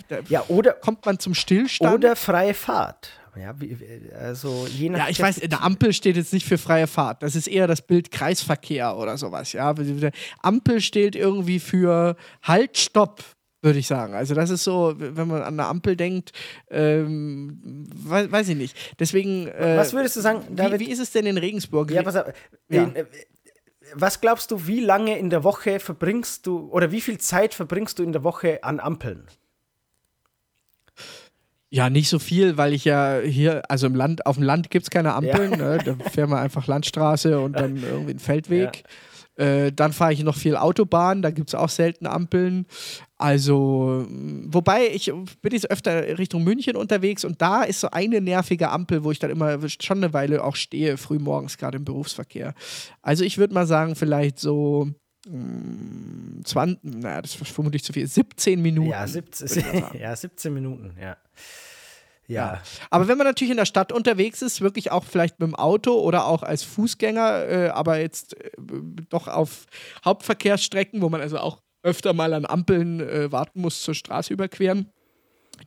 [0.09, 1.93] da Ja, oder, kommt man zum Stillstand.
[1.95, 3.11] oder freie Fahrt.
[3.37, 6.57] Ja, wie, wie- also je nach Ja, ich weiß, eine Ampel steht jetzt nicht für
[6.59, 7.23] freie Fahrt.
[7.25, 9.53] Das ist eher das Bild Kreisverkehr oder sowas.
[9.53, 9.75] Ja,
[10.43, 13.25] Ampel steht irgendwie für Halt, Stopp,
[13.61, 14.15] würde ich sagen.
[14.15, 16.31] Also das ist so, wenn man an eine Ampel denkt,
[16.71, 18.77] ähm, weiß, weiß ich nicht.
[19.01, 19.49] Deswegen.
[19.49, 20.81] Äh, Was würdest du sagen, wie, David?
[20.81, 21.91] wie ist es denn in Regensburg?
[21.91, 22.27] Ja, pass auf.
[22.69, 22.85] Ja.
[22.85, 23.05] In, äh,
[23.95, 27.99] was glaubst du, wie lange in der Woche verbringst du oder wie viel Zeit verbringst
[27.99, 29.27] du in der Woche an Ampeln?
[31.71, 34.85] Ja, nicht so viel, weil ich ja hier, also im Land, auf dem Land gibt
[34.85, 35.51] es keine Ampeln.
[35.59, 35.79] Ne?
[35.85, 38.85] Da fähren wir einfach Landstraße und dann irgendwie einen Feldweg.
[39.37, 42.67] Äh, dann fahre ich noch viel Autobahn, da gibt es auch selten Ampeln.
[43.17, 44.07] Also,
[44.47, 49.03] wobei ich bin jetzt öfter Richtung München unterwegs und da ist so eine nervige Ampel,
[49.03, 52.55] wo ich dann immer schon eine Weile auch stehe, früh morgens, gerade im Berufsverkehr.
[53.03, 54.89] Also, ich würde mal sagen, vielleicht so
[55.29, 58.91] mh, 20, naja, das ist vermutlich zu viel, 17 Minuten.
[58.91, 59.99] Ja, würd ich mal 17, sagen.
[60.01, 61.17] ja, 17 Minuten, ja.
[62.27, 62.63] Ja.
[62.91, 65.93] Aber wenn man natürlich in der Stadt unterwegs ist, wirklich auch vielleicht mit dem Auto
[65.93, 68.51] oder auch als Fußgänger, äh, aber jetzt äh,
[69.11, 69.67] doch auf
[70.05, 74.91] Hauptverkehrsstrecken, wo man also auch öfter mal an Ampeln äh, warten muss zur Straße überqueren.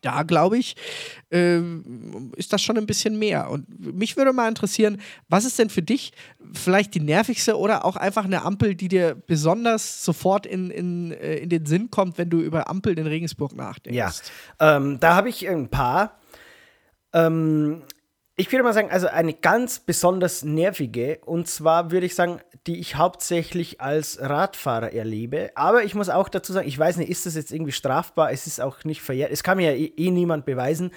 [0.01, 0.75] Da glaube ich,
[1.31, 1.59] äh,
[2.35, 3.49] ist das schon ein bisschen mehr.
[3.49, 6.11] Und mich würde mal interessieren, was ist denn für dich
[6.53, 11.37] vielleicht die nervigste oder auch einfach eine Ampel, die dir besonders sofort in, in, äh,
[11.37, 13.97] in den Sinn kommt, wenn du über Ampeln in Regensburg nachdenkst?
[13.97, 14.11] Ja,
[14.59, 16.19] ähm, da habe ich ein paar.
[17.25, 17.83] Ähm,
[18.35, 22.79] ich würde mal sagen, also eine ganz besonders nervige, und zwar würde ich sagen, die
[22.79, 25.51] ich hauptsächlich als Radfahrer erlebe.
[25.55, 28.31] Aber ich muss auch dazu sagen, ich weiß nicht, ist das jetzt irgendwie strafbar?
[28.31, 29.31] Es ist auch nicht verjährt.
[29.31, 30.91] Es kann mir ja eh, eh niemand beweisen,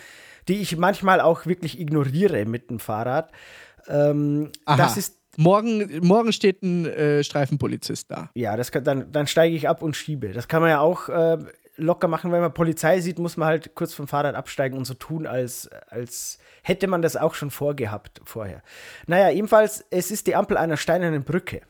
[0.49, 3.33] die ich manchmal auch wirklich ignoriere mit dem Fahrrad.
[3.89, 8.31] Ähm, das ist Morgen, morgen steht ein äh, Streifenpolizist da.
[8.35, 10.33] Ja, das kann, dann, dann steige ich ab und schiebe.
[10.33, 11.39] Das kann man ja auch äh,
[11.81, 12.33] locker machen.
[12.33, 15.69] Wenn man Polizei sieht, muss man halt kurz vom Fahrrad absteigen und so tun, als,
[15.89, 18.63] als hätte man das auch schon vorgehabt vorher.
[19.07, 21.63] Naja, ebenfalls, es ist die Ampel einer steinernen Brücke.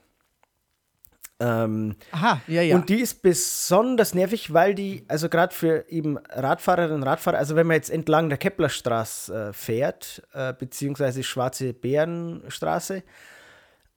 [1.40, 2.76] Ähm, Aha, ja, ja.
[2.76, 7.56] Und die ist besonders nervig, weil die, also gerade für eben Radfahrerinnen und Radfahrer, also
[7.56, 13.02] wenn man jetzt entlang der Keplerstraße äh, fährt, äh, beziehungsweise Schwarze Bärenstraße,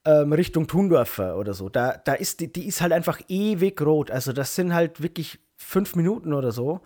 [0.05, 4.09] ähm, Richtung Thundorfer oder so, da, da ist die, die ist halt einfach ewig rot.
[4.09, 6.81] Also das sind halt wirklich fünf Minuten oder so.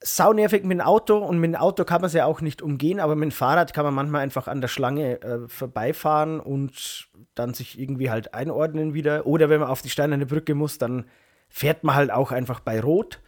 [0.00, 3.00] Saunervig mit dem Auto und mit dem Auto kann man es ja auch nicht umgehen,
[3.00, 7.52] aber mit dem Fahrrad kann man manchmal einfach an der Schlange äh, vorbeifahren und dann
[7.52, 9.26] sich irgendwie halt einordnen wieder.
[9.26, 11.06] Oder wenn man auf die steinerne Brücke muss, dann
[11.48, 13.20] fährt man halt auch einfach bei Rot.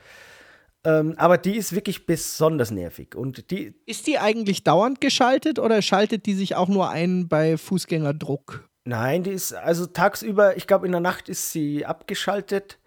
[0.84, 3.16] Ähm, aber die ist wirklich besonders nervig.
[3.16, 7.56] Und die, ist die eigentlich dauernd geschaltet oder schaltet die sich auch nur ein bei
[7.56, 8.70] Fußgängerdruck?
[8.90, 12.78] nein, die ist also tagsüber, ich glaube in der Nacht ist sie abgeschaltet.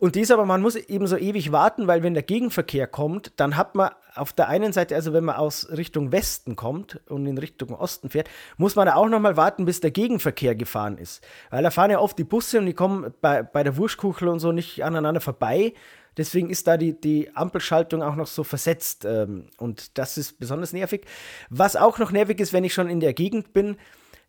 [0.00, 3.58] Und dies aber, man muss eben so ewig warten, weil wenn der Gegenverkehr kommt, dann
[3.58, 7.36] hat man auf der einen Seite, also wenn man aus Richtung Westen kommt und in
[7.36, 11.22] Richtung Osten fährt, muss man da auch nochmal warten, bis der Gegenverkehr gefahren ist.
[11.50, 14.40] Weil da fahren ja oft die Busse und die kommen bei, bei der Wurschkuchel und
[14.40, 15.74] so nicht aneinander vorbei.
[16.16, 19.04] Deswegen ist da die, die Ampelschaltung auch noch so versetzt.
[19.04, 21.04] Ähm, und das ist besonders nervig.
[21.50, 23.76] Was auch noch nervig ist, wenn ich schon in der Gegend bin,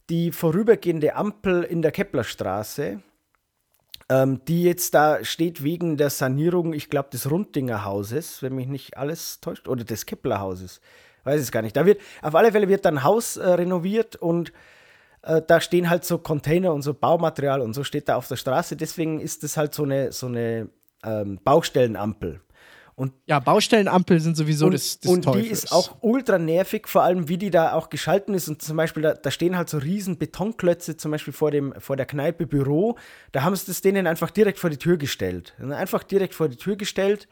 [0.10, 3.02] die vorübergehende Ampel in der Keplerstraße,
[4.12, 8.68] ähm, die jetzt da steht wegen der Sanierung, ich glaube, des Rundinger Hauses, wenn mich
[8.68, 10.82] nicht alles täuscht, oder des Keplerhauses.
[11.24, 11.78] Weiß es gar nicht.
[11.78, 14.52] Da wird, auf alle Fälle wird dann ein Haus äh, renoviert und
[15.22, 18.36] äh, da stehen halt so Container und so Baumaterial und so steht da auf der
[18.36, 18.76] Straße.
[18.76, 20.68] Deswegen ist das halt so eine, so eine
[21.06, 22.42] ähm, Baustellenampel.
[22.96, 25.44] Und ja, Baustellenampel sind sowieso und, des, des Und Teufels.
[25.44, 28.48] die ist auch ultra nervig, vor allem wie die da auch geschalten ist.
[28.48, 31.98] Und zum Beispiel, da, da stehen halt so riesen Betonklötze, zum Beispiel vor, dem, vor
[31.98, 32.98] der Kneipe Büro.
[33.32, 35.56] Da haben sie das denen einfach direkt vor die Tür gestellt.
[35.60, 37.28] Einfach direkt vor die Tür gestellt,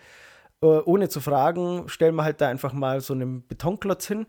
[0.62, 4.26] äh, ohne zu fragen, stellen wir halt da einfach mal so einen Betonklotz hin.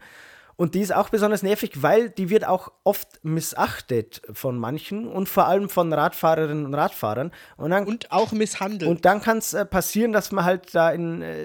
[0.61, 5.27] Und die ist auch besonders nervig, weil die wird auch oft missachtet von manchen und
[5.27, 7.33] vor allem von Radfahrerinnen und Radfahrern.
[7.57, 8.91] Und, dann, und auch misshandelt.
[8.91, 11.45] Und dann kann es äh, passieren, dass man halt da in, äh,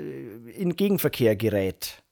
[0.51, 2.03] in Gegenverkehr gerät.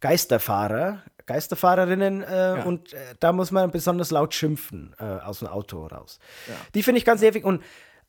[0.00, 2.62] Geisterfahrer, Geisterfahrerinnen äh, ja.
[2.62, 6.18] und äh, da muss man besonders laut schimpfen äh, aus dem Auto raus.
[6.48, 6.54] Ja.
[6.74, 7.62] Die finde ich ganz nervig und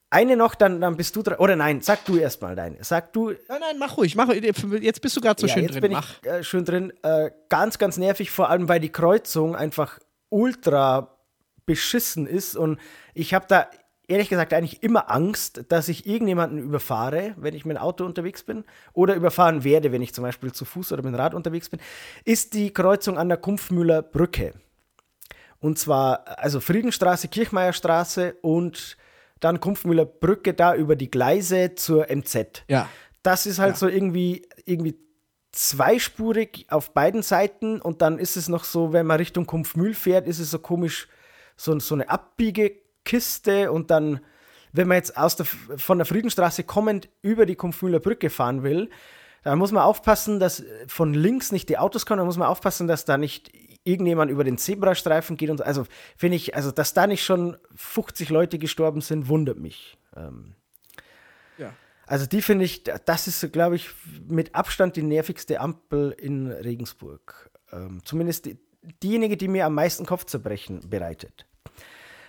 [0.09, 1.37] eine noch, dann, dann bist du dran.
[1.37, 2.83] Oder nein, sag du erstmal deine.
[2.83, 3.31] Sag du.
[3.31, 4.15] Nein, nein, mach ruhig.
[4.15, 5.81] Mach, jetzt bist du gerade so ja, schön jetzt drin.
[5.81, 6.21] Bin mach.
[6.21, 6.93] ich äh, schön drin.
[7.03, 11.17] Äh, ganz, ganz nervig, vor allem weil die Kreuzung einfach ultra
[11.65, 12.55] beschissen ist.
[12.55, 12.79] Und
[13.13, 13.69] ich habe da
[14.07, 18.43] ehrlich gesagt eigentlich immer Angst, dass ich irgendjemanden überfahre, wenn ich mit dem Auto unterwegs
[18.43, 18.63] bin.
[18.93, 21.81] Oder überfahren werde, wenn ich zum Beispiel zu Fuß oder mit dem Rad unterwegs bin.
[22.23, 24.53] Ist die Kreuzung an der Kumpfmühler Brücke.
[25.59, 28.95] Und zwar, also Friedenstraße, Kirchmeierstraße und
[29.39, 32.63] dann Kumpfmühler Brücke da über die Gleise zur MZ.
[32.67, 32.89] Ja.
[33.23, 33.77] Das ist halt ja.
[33.77, 34.97] so irgendwie, irgendwie
[35.51, 40.27] zweispurig auf beiden Seiten und dann ist es noch so, wenn man Richtung Kumpfmühl fährt,
[40.27, 41.07] ist es so komisch,
[41.55, 44.19] so, so eine Abbiegekiste und dann,
[44.71, 48.89] wenn man jetzt aus der, von der Friedenstraße kommend über die Kumpfmühler Brücke fahren will,
[49.43, 52.87] dann muss man aufpassen, dass von links nicht die Autos kommen, dann muss man aufpassen,
[52.87, 53.51] dass da nicht
[53.87, 55.63] irgendjemand über den Zebrastreifen geht und so.
[55.63, 59.97] Also finde ich, also dass da nicht schon 50 Leute gestorben sind, wundert mich.
[60.15, 60.53] Ähm,
[61.57, 61.73] ja.
[62.05, 63.89] Also die finde ich, das ist, glaube ich,
[64.27, 67.49] mit Abstand die nervigste Ampel in Regensburg.
[67.71, 68.59] Ähm, zumindest die,
[69.03, 71.45] diejenige, die mir am meisten Kopfzerbrechen bereitet.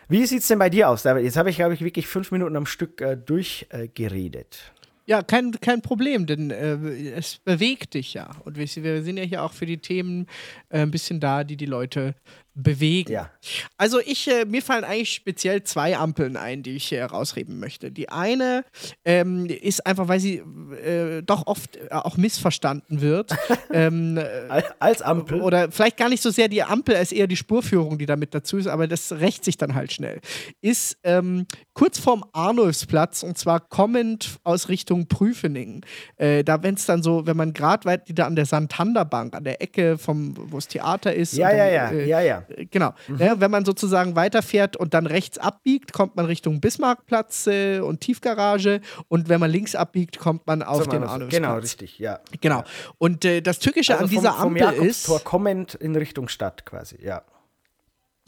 [0.08, 1.04] Wie sieht es denn bei dir aus?
[1.04, 4.72] Jetzt habe ich, glaube ich, wirklich fünf Minuten am Stück äh, durchgeredet.
[4.74, 4.77] Äh,
[5.08, 8.30] ja, kein, kein Problem, denn äh, es bewegt dich ja.
[8.44, 10.26] Und wir, wir, sind ja hier auch für die Themen
[10.68, 12.14] äh, ein bisschen da, die die Leute
[12.62, 13.12] bewegen.
[13.12, 13.30] Ja.
[13.76, 17.90] Also ich, äh, mir fallen eigentlich speziell zwei Ampeln ein, die ich hier herausheben möchte.
[17.90, 18.64] Die eine
[19.04, 20.42] ähm, ist einfach, weil sie
[20.84, 23.34] äh, doch oft äh, auch missverstanden wird.
[23.72, 24.18] ähm,
[24.78, 25.40] als Ampel?
[25.40, 28.56] Oder vielleicht gar nicht so sehr die Ampel, als eher die Spurführung, die damit dazu
[28.56, 30.20] ist, aber das rächt sich dann halt schnell.
[30.60, 35.84] Ist ähm, kurz vorm Arnulfsplatz und zwar kommend aus Richtung Prüfening.
[36.16, 39.44] Äh, da, wenn es dann so, wenn man gerade weit wieder an der Santanderbank, an
[39.44, 41.34] der Ecke vom, wo das Theater ist.
[41.34, 42.47] Ja, dann, ja, ja, äh, ja, ja.
[42.70, 42.94] Genau.
[43.08, 43.18] Mhm.
[43.18, 48.00] Ja, wenn man sozusagen weiterfährt und dann rechts abbiegt, kommt man Richtung Bismarckplatz äh, und
[48.00, 48.80] Tiefgarage.
[49.08, 51.30] Und wenn man links abbiegt, kommt man auf so, den Arnulfsplatz.
[51.30, 52.20] Genau, richtig, ja.
[52.40, 52.64] Genau.
[52.98, 55.24] Und äh, das Tückische also an dieser vom, Ampel vom ist.
[55.24, 57.22] kommend in Richtung Stadt quasi, ja.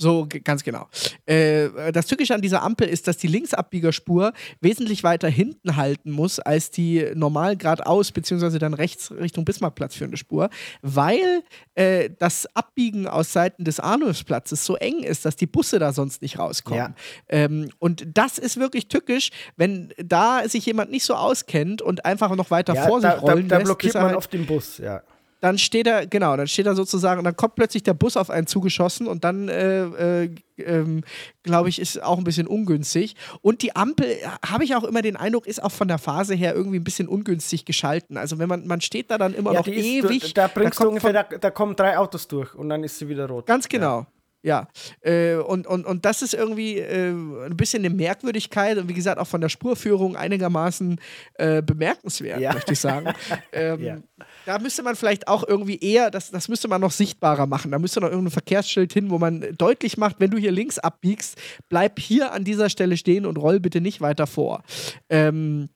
[0.00, 0.88] So, ganz genau.
[1.26, 4.32] Äh, das Tückische an dieser Ampel ist, dass die Linksabbiegerspur
[4.62, 10.16] wesentlich weiter hinten halten muss als die normal geradeaus beziehungsweise dann rechts Richtung Bismarckplatz führende
[10.16, 10.48] Spur,
[10.80, 11.42] weil
[11.74, 16.22] äh, das Abbiegen aus Seiten des Arnulfsplatzes so eng ist, dass die Busse da sonst
[16.22, 16.78] nicht rauskommen.
[16.78, 16.94] Ja.
[17.28, 22.34] Ähm, und das ist wirklich tückisch, wenn da sich jemand nicht so auskennt und einfach
[22.36, 23.66] noch weiter ja, vor sich da, rollen da, da lässt.
[23.66, 25.02] blockiert man halt auf den Bus, ja
[25.40, 28.46] dann steht er, genau, dann steht er sozusagen, dann kommt plötzlich der Bus auf einen
[28.46, 31.02] zugeschossen und dann, äh, äh, ähm,
[31.42, 33.16] glaube ich, ist auch ein bisschen ungünstig.
[33.40, 36.34] Und die Ampel, äh, habe ich auch immer den Eindruck, ist auch von der Phase
[36.34, 38.16] her irgendwie ein bisschen ungünstig geschalten.
[38.16, 40.34] Also wenn man, man steht da dann immer ja, noch ist, ewig.
[40.34, 43.08] Da, da bringst du ungefähr, da, da, kommen drei Autos durch und dann ist sie
[43.08, 43.46] wieder rot.
[43.46, 44.00] Ganz genau.
[44.00, 44.06] Ja.
[44.42, 44.68] Ja,
[45.02, 49.18] äh, und, und, und das ist irgendwie äh, ein bisschen eine Merkwürdigkeit und wie gesagt
[49.18, 50.98] auch von der Spurführung einigermaßen
[51.34, 52.54] äh, bemerkenswert, ja.
[52.54, 53.12] möchte ich sagen.
[53.52, 53.98] ähm, ja.
[54.46, 57.70] Da müsste man vielleicht auch irgendwie eher, das, das müsste man noch sichtbarer machen.
[57.70, 61.36] Da müsste noch irgendein Verkehrsschild hin, wo man deutlich macht, wenn du hier links abbiegst,
[61.68, 64.62] bleib hier an dieser Stelle stehen und roll bitte nicht weiter vor.
[65.10, 65.68] Ähm,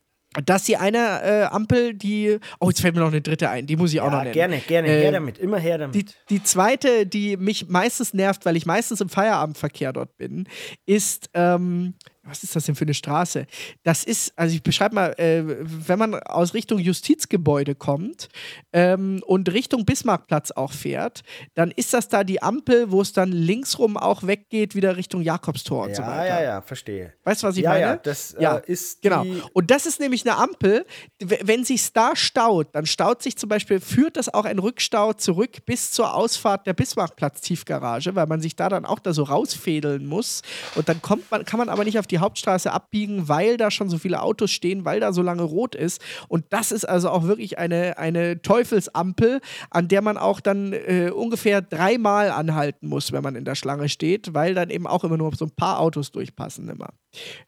[0.45, 2.39] dass sie eine äh, Ampel, die.
[2.61, 4.33] Oh, jetzt fällt mir noch eine dritte ein, die muss ich ja, auch noch nennen.
[4.33, 5.95] Gerne, gerne, äh, her damit, immer her damit.
[5.95, 10.49] Die, die zweite, die mich meistens nervt, weil ich meistens im Feierabendverkehr dort bin,
[10.87, 11.95] ist ähm,
[12.27, 13.47] was ist das denn für eine Straße?
[13.83, 18.29] Das ist, also ich beschreibe mal, äh, wenn man aus Richtung Justizgebäude kommt
[18.73, 21.23] ähm, und Richtung Bismarckplatz auch fährt,
[21.55, 25.85] dann ist das da die Ampel, wo es dann linksrum auch weggeht, wieder Richtung Jakobstor
[25.85, 26.27] und ja, so weiter.
[26.27, 27.13] Ja, ja, verstehe.
[27.25, 27.81] Weißt du, was ich ja, meine?
[27.83, 29.25] Ja, das ja, äh, ist genau.
[29.53, 30.87] Und das ist nämlich eine Ampel,
[31.21, 35.65] wenn sich da staut, dann staut sich zum Beispiel, führt das auch ein Rückstau zurück
[35.67, 40.43] bis zur Ausfahrt der Bismarckplatz-Tiefgarage, weil man sich da dann auch da so rausfädeln muss.
[40.75, 43.89] Und dann kommt man, kann man aber nicht auf die Hauptstraße abbiegen, weil da schon
[43.89, 46.01] so viele Autos stehen, weil da so lange rot ist.
[46.29, 51.11] Und das ist also auch wirklich eine, eine Teufelsampel, an der man auch dann äh,
[51.15, 55.17] ungefähr dreimal anhalten muss, wenn man in der Schlange steht, weil dann eben auch immer
[55.17, 56.91] nur so ein paar Autos durchpassen immer.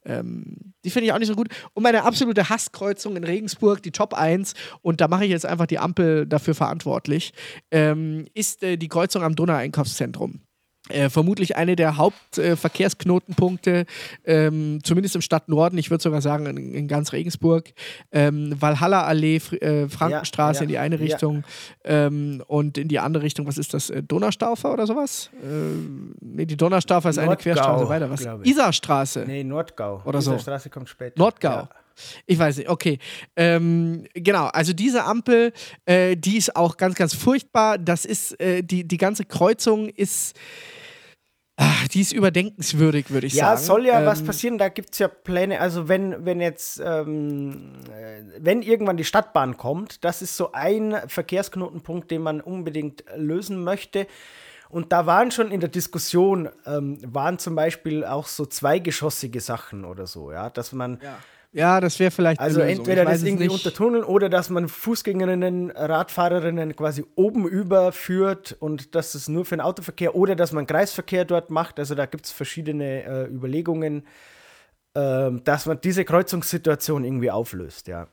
[0.05, 1.48] Ähm, die finde ich auch nicht so gut.
[1.74, 5.66] Und meine absolute Hasskreuzung in Regensburg, die Top 1, und da mache ich jetzt einfach
[5.66, 7.33] die Ampel dafür verantwortlich,
[7.70, 10.45] ähm, ist äh, die Kreuzung am Donau-Einkaufszentrum.
[10.88, 13.87] Äh, vermutlich eine der Hauptverkehrsknotenpunkte,
[14.25, 17.72] äh, ähm, zumindest im Stadtnorden, ich würde sogar sagen in, in ganz Regensburg.
[18.12, 21.42] Ähm, Valhalla Allee, Fr äh, Frankenstraße ja, ja, in die eine Richtung
[21.85, 22.07] ja.
[22.07, 23.90] ähm, und in die andere Richtung, was ist das?
[23.90, 25.31] Äh, Donnerstaufer oder sowas?
[26.20, 28.11] Nee, die Donnerstaufer ist Nordgau, eine Querstraße weiter.
[28.11, 28.25] Was?
[28.44, 29.25] Isarstraße.
[29.27, 30.03] Nee, Nordgau.
[30.05, 30.33] Oder so.
[30.33, 31.18] Isarstraße kommt später.
[31.18, 31.68] Nordgau.
[32.26, 32.98] Ich weiß nicht, okay.
[33.37, 35.52] Ähm, genau, also diese Ampel,
[35.85, 37.78] äh, die ist auch ganz, ganz furchtbar.
[37.78, 40.37] Das ist, äh, die, die ganze Kreuzung ist
[41.59, 43.61] Ach, die ist überdenkenswürdig, würde ich ja, sagen.
[43.61, 45.59] Ja, soll ja ähm, was passieren, da gibt es ja Pläne.
[45.59, 50.94] Also, wenn, wenn jetzt, ähm, äh, wenn irgendwann die Stadtbahn kommt, das ist so ein
[51.06, 54.06] Verkehrsknotenpunkt, den man unbedingt lösen möchte.
[54.68, 59.87] Und da waren schon in der Diskussion, ähm, waren zum Beispiel auch so zweigeschossige Sachen
[59.87, 61.00] oder so, ja, dass man.
[61.02, 61.16] Ja
[61.52, 62.40] ja, das wäre vielleicht.
[62.40, 69.14] Also entweder das irgendwie untertunneln oder dass man Fußgängerinnen, Radfahrerinnen quasi oben überführt und dass
[69.14, 71.78] es nur für den Autoverkehr oder dass man Kreisverkehr dort macht.
[71.78, 74.06] Also da gibt es verschiedene äh, Überlegungen,
[74.94, 78.09] äh, dass man diese Kreuzungssituation irgendwie auflöst, ja.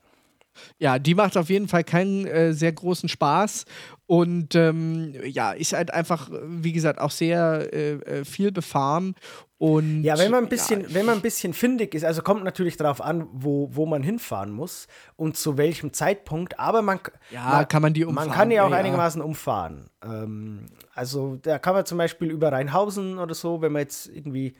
[0.77, 3.65] Ja, die macht auf jeden Fall keinen äh, sehr großen Spaß
[4.05, 9.15] und ähm, ja, ist halt einfach, wie gesagt, auch sehr äh, äh viel befahren
[9.63, 12.43] und, ja, wenn man ein bisschen, ja, wenn man ein bisschen findig ist, also kommt
[12.43, 16.99] natürlich darauf an, wo, wo man hinfahren muss und zu welchem Zeitpunkt, aber man,
[17.31, 18.27] ja, man kann man die umfahren.
[18.27, 19.89] Man kann die auch ja, einigermaßen umfahren.
[20.03, 24.53] Ähm, also da kann man zum Beispiel über Rheinhausen oder so, wenn man jetzt irgendwie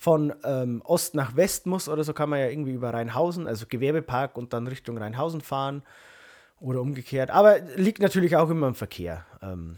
[0.00, 3.66] von ähm, Ost nach West muss oder so, kann man ja irgendwie über Rheinhausen, also
[3.68, 5.82] Gewerbepark und dann Richtung Rheinhausen fahren.
[6.58, 7.30] Oder umgekehrt.
[7.30, 9.26] Aber liegt natürlich auch immer im Verkehr.
[9.42, 9.76] Ähm.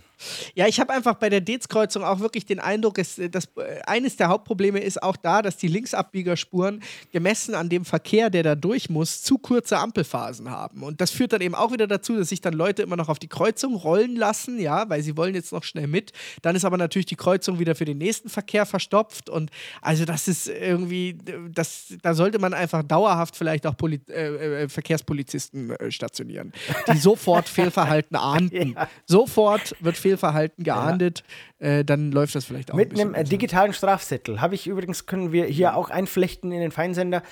[0.54, 4.16] Ja, ich habe einfach bei der Dez-Kreuzung auch wirklich den Eindruck, dass, dass äh, eines
[4.16, 8.88] der Hauptprobleme ist auch da, dass die Linksabbiegerspuren gemessen an dem Verkehr, der da durch
[8.88, 10.82] muss, zu kurze Ampelphasen haben.
[10.82, 13.18] Und das führt dann eben auch wieder dazu, dass sich dann Leute immer noch auf
[13.18, 16.12] die Kreuzung rollen lassen, ja, weil sie wollen jetzt noch schnell mit.
[16.42, 19.28] Dann ist aber natürlich die Kreuzung wieder für den nächsten Verkehr verstopft.
[19.28, 21.18] Und also das ist irgendwie,
[21.52, 26.52] das, da sollte man einfach dauerhaft vielleicht auch Poli äh, äh, Verkehrspolizisten äh, stationieren
[26.92, 28.74] die sofort Fehlverhalten ahnden.
[28.74, 28.88] Ja.
[29.06, 31.24] Sofort wird Fehlverhalten geahndet,
[31.60, 31.66] ja.
[31.66, 32.76] äh, dann läuft das vielleicht auch.
[32.76, 36.60] Mit ein einem äh, digitalen Strafzettel habe ich übrigens, können wir hier auch einflechten in
[36.60, 37.22] den Feinsender.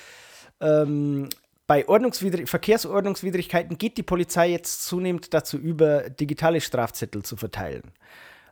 [0.59, 1.29] Ähm,
[1.67, 7.93] bei Ordnungswidrig Verkehrsordnungswidrigkeiten geht die Polizei jetzt zunehmend dazu über, digitale Strafzettel zu verteilen.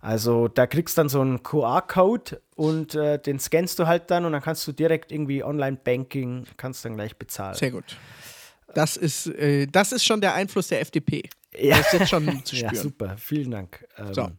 [0.02, 4.24] Also da kriegst du dann so einen QR-Code und äh, den scannst du halt dann
[4.24, 7.56] und dann kannst du direkt irgendwie Online-Banking, kannst dann gleich bezahlen.
[7.56, 7.98] Sehr gut.
[8.74, 11.24] Das ist, äh, das ist schon der Einfluss der FDP.
[11.58, 11.78] Ja.
[11.78, 12.76] Das ist jetzt schon zu spüren.
[12.76, 13.16] Ja, super.
[13.18, 13.86] Vielen Dank.
[13.98, 14.14] Ähm.
[14.14, 14.30] So.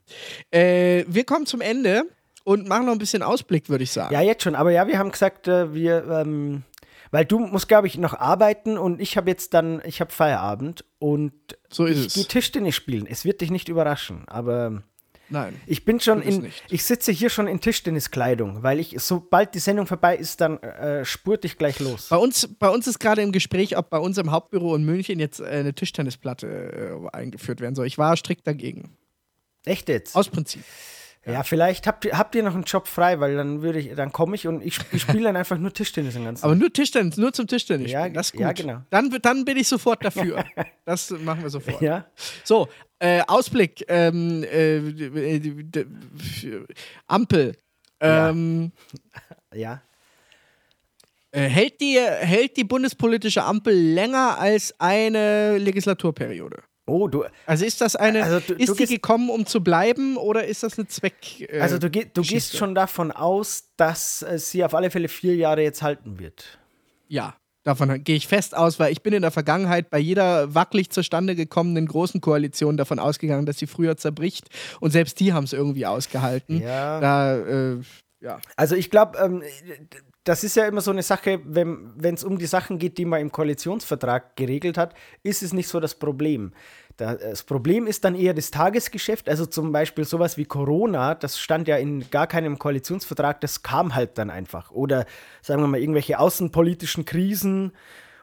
[0.51, 2.05] Äh, wir kommen zum Ende
[2.45, 4.15] und machen noch ein bisschen Ausblick, würde ich sagen.
[4.15, 4.55] Ja, jetzt schon.
[4.55, 6.63] Aber ja, wir haben gesagt, äh, wir, ähm,
[7.11, 10.85] weil du musst, glaube ich, noch arbeiten und ich habe jetzt dann, ich habe Feierabend
[10.99, 11.33] und
[11.69, 13.07] so ist ich gehe Tischtennis spielen.
[13.07, 14.83] Es wird dich nicht überraschen, aber
[15.31, 15.61] Nein.
[15.67, 19.87] Ich bin schon in, ich sitze hier schon in Tischtenniskleidung, weil ich, sobald die Sendung
[19.87, 22.09] vorbei ist, dann äh, spurt ich gleich los.
[22.09, 25.21] Bei uns, bei uns ist gerade im Gespräch, ob bei uns im Hauptbüro in München
[25.21, 27.87] jetzt äh, eine Tischtennisplatte äh, eingeführt werden soll.
[27.87, 28.97] Ich war strikt dagegen.
[29.65, 30.17] Echt jetzt?
[30.17, 30.65] Aus Prinzip.
[31.25, 33.95] Ja, ja vielleicht habt ihr, habt ihr noch einen Job frei, weil dann würde ich,
[33.95, 36.73] dann komme ich und ich, ich spiele dann einfach nur Tischtennis den ganzen Aber nur
[36.73, 37.91] Tischtennis, nur zum Tischtennis.
[37.91, 38.41] Ja, das ist gut.
[38.41, 38.83] Ja, genau.
[38.91, 40.45] Dann, dann bin ich sofort dafür.
[40.85, 41.83] das machen wir sofort.
[41.83, 42.07] Ja.
[42.43, 42.69] So,
[43.01, 44.81] äh, Ausblick, ähm, äh,
[47.07, 47.57] Ampel.
[48.01, 48.73] Ähm,
[49.53, 49.59] ja.
[49.59, 49.83] ja.
[51.33, 56.63] Äh, hält, die, hält die bundespolitische Ampel länger als eine Legislaturperiode?
[56.87, 57.25] Oh, du.
[57.47, 58.25] Also ist das eine.
[58.25, 61.41] Also du, ist du die gekommen, um zu bleiben oder ist das eine Zweck?
[61.41, 65.37] Äh, also du, du gehst schon davon aus, dass äh, sie auf alle Fälle vier
[65.37, 66.59] Jahre jetzt halten wird.
[67.09, 67.37] Ja.
[67.63, 71.35] Davon gehe ich fest aus, weil ich bin in der Vergangenheit bei jeder wackelig zustande
[71.37, 74.49] gekommenen großen Koalition davon ausgegangen, dass sie früher zerbricht.
[74.81, 76.61] Und selbst die haben es irgendwie ausgehalten.
[76.63, 77.01] Ja.
[77.01, 77.81] Da, äh,
[78.21, 78.41] ja.
[78.57, 79.43] Also ich glaube, ähm,
[80.25, 83.21] das ist ja immer so eine Sache, wenn es um die Sachen geht, die man
[83.21, 86.53] im Koalitionsvertrag geregelt hat, ist es nicht so das Problem.
[86.99, 91.67] Das Problem ist dann eher das Tagesgeschäft, also zum Beispiel sowas wie Corona, das stand
[91.67, 94.71] ja in gar keinem Koalitionsvertrag, das kam halt dann einfach.
[94.71, 95.07] Oder
[95.41, 97.73] sagen wir mal irgendwelche außenpolitischen Krisen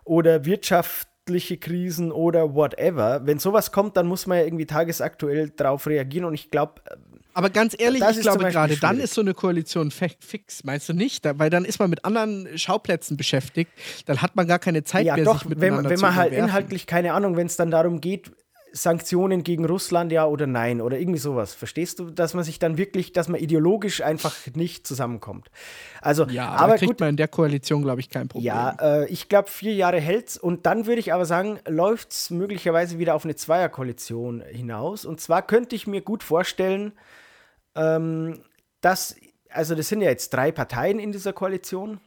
[0.04, 3.26] oder wirtschaftliche Krisen oder whatever.
[3.26, 6.82] Wenn sowas kommt, dann muss man ja irgendwie tagesaktuell darauf reagieren und ich glaube,
[7.38, 10.94] aber ganz ehrlich, das ich glaube gerade, dann ist so eine Koalition fix, meinst du
[10.94, 11.24] nicht?
[11.24, 13.72] Da, weil dann ist man mit anderen Schauplätzen beschäftigt,
[14.08, 16.34] dann hat man gar keine Zeit ja, mehr, doch, sich miteinander wenn, wenn man halt
[16.34, 18.32] inhaltlich, keine Ahnung, wenn es dann darum geht,
[18.72, 21.54] Sanktionen gegen Russland, ja oder nein oder irgendwie sowas.
[21.54, 25.52] Verstehst du, dass man sich dann wirklich, dass man ideologisch einfach nicht zusammenkommt.
[26.02, 28.48] Also, ja, aber kriegt gut, man in der Koalition, glaube ich, kein Problem.
[28.48, 32.30] Ja, äh, ich glaube, vier Jahre hält's und dann würde ich aber sagen, läuft es
[32.32, 35.06] möglicherweise wieder auf eine Zweierkoalition hinaus.
[35.06, 36.94] Und zwar könnte ich mir gut vorstellen,
[37.78, 38.42] ähm,
[38.82, 39.16] dass,
[39.50, 42.00] also das sind ja jetzt drei Parteien in dieser Koalition.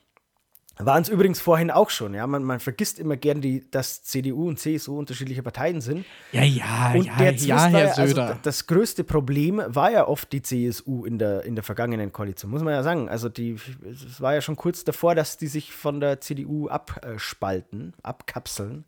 [0.84, 2.26] Waren es übrigens vorhin auch schon, ja.
[2.26, 6.06] Man, man vergisst immer gern, die, dass CDU und CSU unterschiedliche Parteien sind.
[6.32, 8.38] Ja, ja, und ja, der ja, Herr ja, also Söder.
[8.42, 12.62] das größte Problem war ja oft die CSU in der, in der vergangenen Koalition, muss
[12.62, 13.08] man ja sagen.
[13.10, 17.92] Also die, es war ja schon kurz davor, dass die sich von der CDU abspalten,
[18.02, 18.84] abkapseln.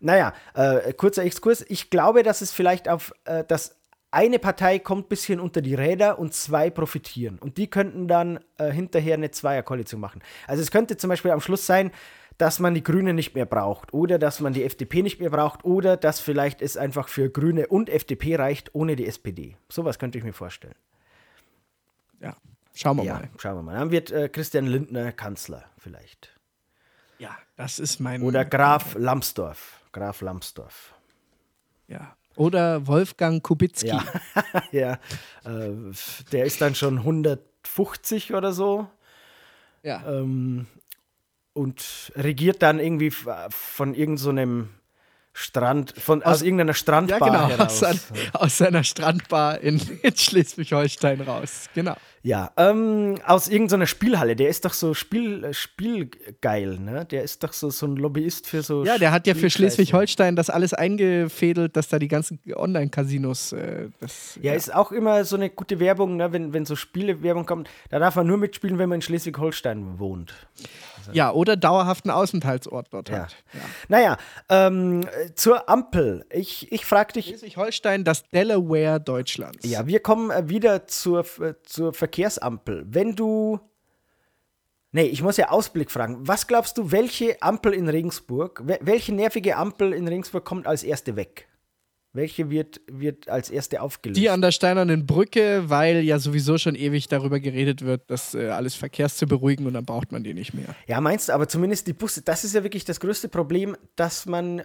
[0.00, 1.64] Naja, äh, kurzer Exkurs.
[1.68, 3.76] Ich glaube, dass es vielleicht auf äh, das
[4.12, 7.38] eine Partei kommt ein bisschen unter die Räder und zwei profitieren.
[7.38, 10.22] Und die könnten dann äh, hinterher eine Zweierkoalition machen.
[10.46, 11.90] Also es könnte zum Beispiel am Schluss sein,
[12.36, 15.64] dass man die Grünen nicht mehr braucht oder dass man die FDP nicht mehr braucht
[15.64, 19.56] oder dass vielleicht es einfach für Grüne und FDP reicht ohne die SPD.
[19.68, 20.74] Sowas könnte ich mir vorstellen.
[22.20, 22.36] Ja,
[22.74, 23.30] schauen wir ja, mal.
[23.38, 23.78] Schauen wir mal.
[23.78, 26.38] Dann wird äh, Christian Lindner Kanzler vielleicht.
[27.18, 28.22] Ja, das ist mein.
[28.22, 29.80] Oder Graf Lambsdorff.
[29.92, 30.94] Graf Lambsdorff.
[31.88, 33.88] Ja, oder Wolfgang Kubicki.
[33.88, 34.04] Ja,
[34.72, 34.92] ja.
[35.44, 35.70] Äh,
[36.32, 38.86] der ist dann schon 150 oder so.
[39.82, 40.02] Ja.
[40.06, 40.66] Ähm,
[41.54, 44.68] und regiert dann irgendwie von irgendeinem so
[45.34, 47.82] Strand, von, aus, aus irgendeiner Strandbar ja, genau, heraus.
[47.82, 51.68] Aus, aus seiner Strandbar in, in Schleswig-Holstein raus.
[51.74, 51.96] Genau.
[52.24, 54.36] Ja, ähm, aus irgendeiner Spielhalle.
[54.36, 57.04] Der ist doch so Spiel, äh, spielgeil, ne?
[57.04, 58.84] Der ist doch so, so ein Lobbyist für so.
[58.84, 63.52] Ja, der hat ja für Schleswig-Holstein das alles eingefädelt, dass da die ganzen Online-Casinos.
[63.52, 63.88] Äh,
[64.40, 66.32] ja, ja, ist auch immer so eine gute Werbung, ne?
[66.32, 67.68] wenn, wenn so Spielewerbung kommt.
[67.90, 70.32] Da darf man nur mitspielen, wenn man in Schleswig-Holstein wohnt.
[70.98, 73.22] Also ja, oder dauerhaften Aufenthaltsort dort ja.
[73.24, 73.36] hat.
[73.52, 73.60] Ja.
[73.88, 74.16] Naja,
[74.48, 75.00] ähm,
[75.34, 76.24] zur Ampel.
[76.30, 77.26] Ich, ich frage dich.
[77.26, 79.68] Schleswig-Holstein, das Delaware Deutschlands.
[79.68, 83.58] Ja, wir kommen äh, wieder zur, äh, zur Verkehr Verkehrsampel, wenn du.
[84.94, 86.28] Nee, ich muss ja Ausblick fragen.
[86.28, 91.16] Was glaubst du, welche Ampel in Regensburg, welche nervige Ampel in Regensburg kommt als erste
[91.16, 91.48] weg?
[92.14, 94.20] Welche wird, wird als erste aufgelöst?
[94.20, 98.48] Die an der Steinernen Brücke, weil ja sowieso schon ewig darüber geredet wird, das äh,
[98.48, 100.74] alles Verkehrs zu beruhigen und dann braucht man die nicht mehr.
[100.86, 104.26] Ja, meinst du, aber zumindest die Busse, das ist ja wirklich das größte Problem, dass
[104.26, 104.64] man äh,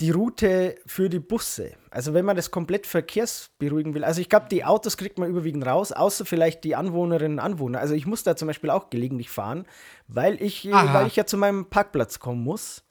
[0.00, 4.46] die Route für die Busse, also wenn man das komplett verkehrsberuhigen will, also ich glaube,
[4.50, 7.80] die Autos kriegt man überwiegend raus, außer vielleicht die Anwohnerinnen und Anwohner.
[7.80, 9.66] Also ich muss da zum Beispiel auch gelegentlich fahren,
[10.08, 12.82] weil ich, äh, weil ich ja zu meinem Parkplatz kommen muss.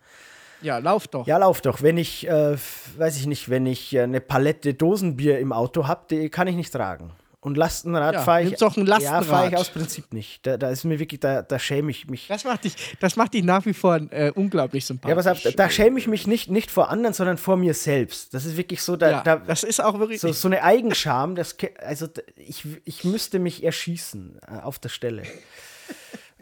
[0.62, 1.28] Ja, lauf doch.
[1.28, 1.82] Ja, lauf doch.
[1.82, 2.55] Wenn ich, äh,
[2.97, 6.55] weiß ich nicht, wenn ich äh, eine Palette Dosenbier im Auto habe, die kann ich
[6.55, 7.12] nicht tragen.
[7.43, 8.55] Und Lastenrad ja, fahre ich.
[8.57, 9.24] doch ein Lastenrad.
[9.24, 10.45] Ja, fahre ich aus Prinzip nicht.
[10.45, 12.28] Da, da, ist mir wirklich, da, da schäme ich mich.
[12.28, 15.09] Das macht dich, das macht dich nach wie vor äh, unglaublich sympathisch.
[15.09, 17.74] Ja, pass auf, da, da schäme ich mich nicht, nicht vor anderen, sondern vor mir
[17.74, 18.36] selbst.
[18.36, 21.34] Das ist wirklich so, da, ja, da das ist auch wirklich so, so eine Eigenscham.
[21.34, 25.24] Das, also ich, ich müsste mich erschießen äh, auf der Stelle.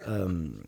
[0.07, 0.63] Ähm,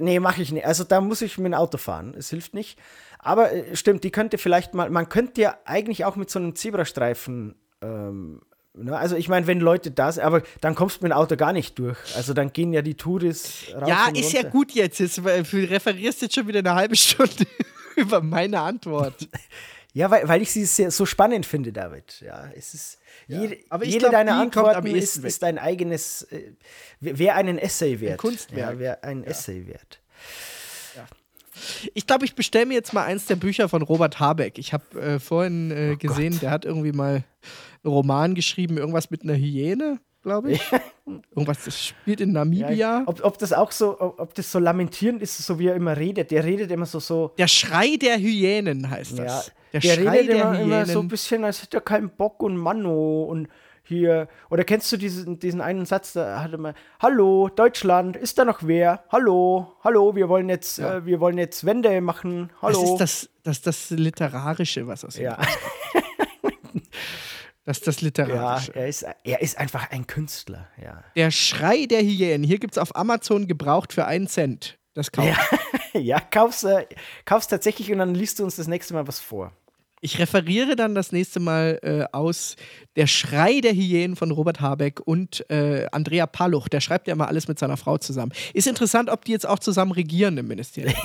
[0.00, 0.66] nee, mache ich nicht.
[0.66, 2.14] Also da muss ich mit dem Auto fahren.
[2.16, 2.78] Es hilft nicht.
[3.18, 6.54] Aber äh, stimmt, die könnte vielleicht mal, man könnte ja eigentlich auch mit so einem
[6.54, 8.40] Zebrastreifen, ähm,
[8.74, 8.96] ne?
[8.96, 11.52] also ich meine, wenn Leute da sind, aber dann kommst du mit dem Auto gar
[11.52, 11.98] nicht durch.
[12.16, 13.88] Also dann gehen ja die Touris raus.
[13.88, 14.42] Ja, ist runter.
[14.42, 15.00] ja gut jetzt.
[15.00, 15.18] jetzt.
[15.18, 17.46] Du referierst jetzt schon wieder eine halbe Stunde
[17.96, 19.28] über meine Antwort.
[19.96, 22.20] Ja, weil, weil ich sie so spannend finde, David.
[22.20, 23.40] Ja, es ist, ja.
[23.40, 26.52] jede, jede glaub, deiner Antworten ist, ist ein eigenes, äh,
[27.00, 28.12] wäre einen Essay wert.
[28.12, 28.74] Ein Kunstwerk.
[28.74, 29.30] Ja, wäre ein ja.
[29.30, 30.02] Essay wert.
[31.94, 34.58] Ich glaube, ich bestelle mir jetzt mal eins der Bücher von Robert Habeck.
[34.58, 36.42] Ich habe äh, vorhin äh, oh gesehen, Gott.
[36.42, 37.24] der hat irgendwie mal
[37.82, 40.72] einen Roman geschrieben, irgendwas mit einer Hyäne, glaube ich.
[41.30, 42.70] Irgendwas, das spielt in Namibia.
[42.70, 45.96] Ja, ob, ob, das auch so, ob, das so lamentierend ist, so wie er immer
[45.96, 46.32] redet.
[46.32, 47.32] Der redet immer so so.
[47.38, 49.46] Der Schrei der Hyänen heißt das.
[49.46, 50.64] Ja, der, der Schrei redet der immer, Hyänen.
[50.64, 53.48] immer so ein bisschen, als hätte er keinen Bock und Manno und
[53.84, 58.44] hier, oder kennst du diesen, diesen einen Satz, da hatte man, hallo, Deutschland, ist da
[58.44, 59.04] noch wer?
[59.12, 60.96] Hallo, hallo, wir wollen jetzt, ja.
[60.96, 62.80] äh, wir wollen jetzt Wende machen, hallo.
[62.80, 65.38] Das ist das, das, das Literarische, was aus Ja.
[67.66, 68.72] Das ist das Literarische.
[68.74, 71.02] Ja, er ist, er ist einfach ein Künstler, ja.
[71.16, 72.44] Der Schrei der Hyänen.
[72.44, 74.78] Hier gibt es auf Amazon gebraucht für einen Cent.
[74.94, 75.36] Das kauft.
[75.92, 76.86] Ja, ja kauf's, äh,
[77.24, 79.52] kauf's tatsächlich und dann liest du uns das nächste Mal was vor.
[80.00, 82.54] Ich referiere dann das nächste Mal äh, aus
[82.94, 86.68] Der Schrei der Hyänen von Robert Habeck und äh, Andrea Paluch.
[86.68, 88.30] Der schreibt ja immer alles mit seiner Frau zusammen.
[88.54, 90.94] Ist interessant, ob die jetzt auch zusammen regieren im Ministerium.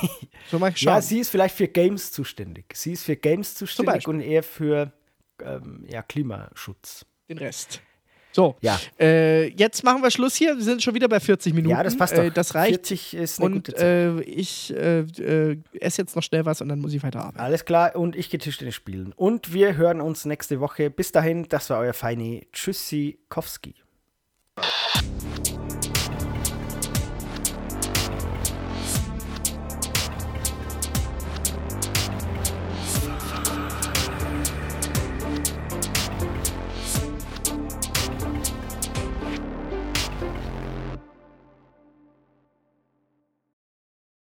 [0.50, 0.94] So mal schauen.
[0.94, 2.66] Ja, sie ist vielleicht für Games zuständig.
[2.74, 4.92] Sie ist für Games zuständig und er für
[5.44, 7.06] ähm, ja, Klimaschutz.
[7.28, 7.80] Den Rest.
[8.32, 8.80] So, ja.
[8.98, 10.56] Äh, jetzt machen wir Schluss hier.
[10.56, 11.76] Wir sind schon wieder bei 40 Minuten.
[11.76, 12.22] Ja, das passt doch.
[12.22, 12.86] Äh, das reicht.
[12.86, 13.82] 40 ist eine und gute Zeit.
[13.84, 17.40] Äh, ich äh, äh, esse jetzt noch schnell was und dann muss ich weiterarbeiten.
[17.40, 19.12] Alles klar, und ich gehe Tischtennis spielen.
[19.14, 20.90] Und wir hören uns nächste Woche.
[20.90, 22.46] Bis dahin, das war euer Feini.
[22.52, 23.74] Tschüssi, Kowski.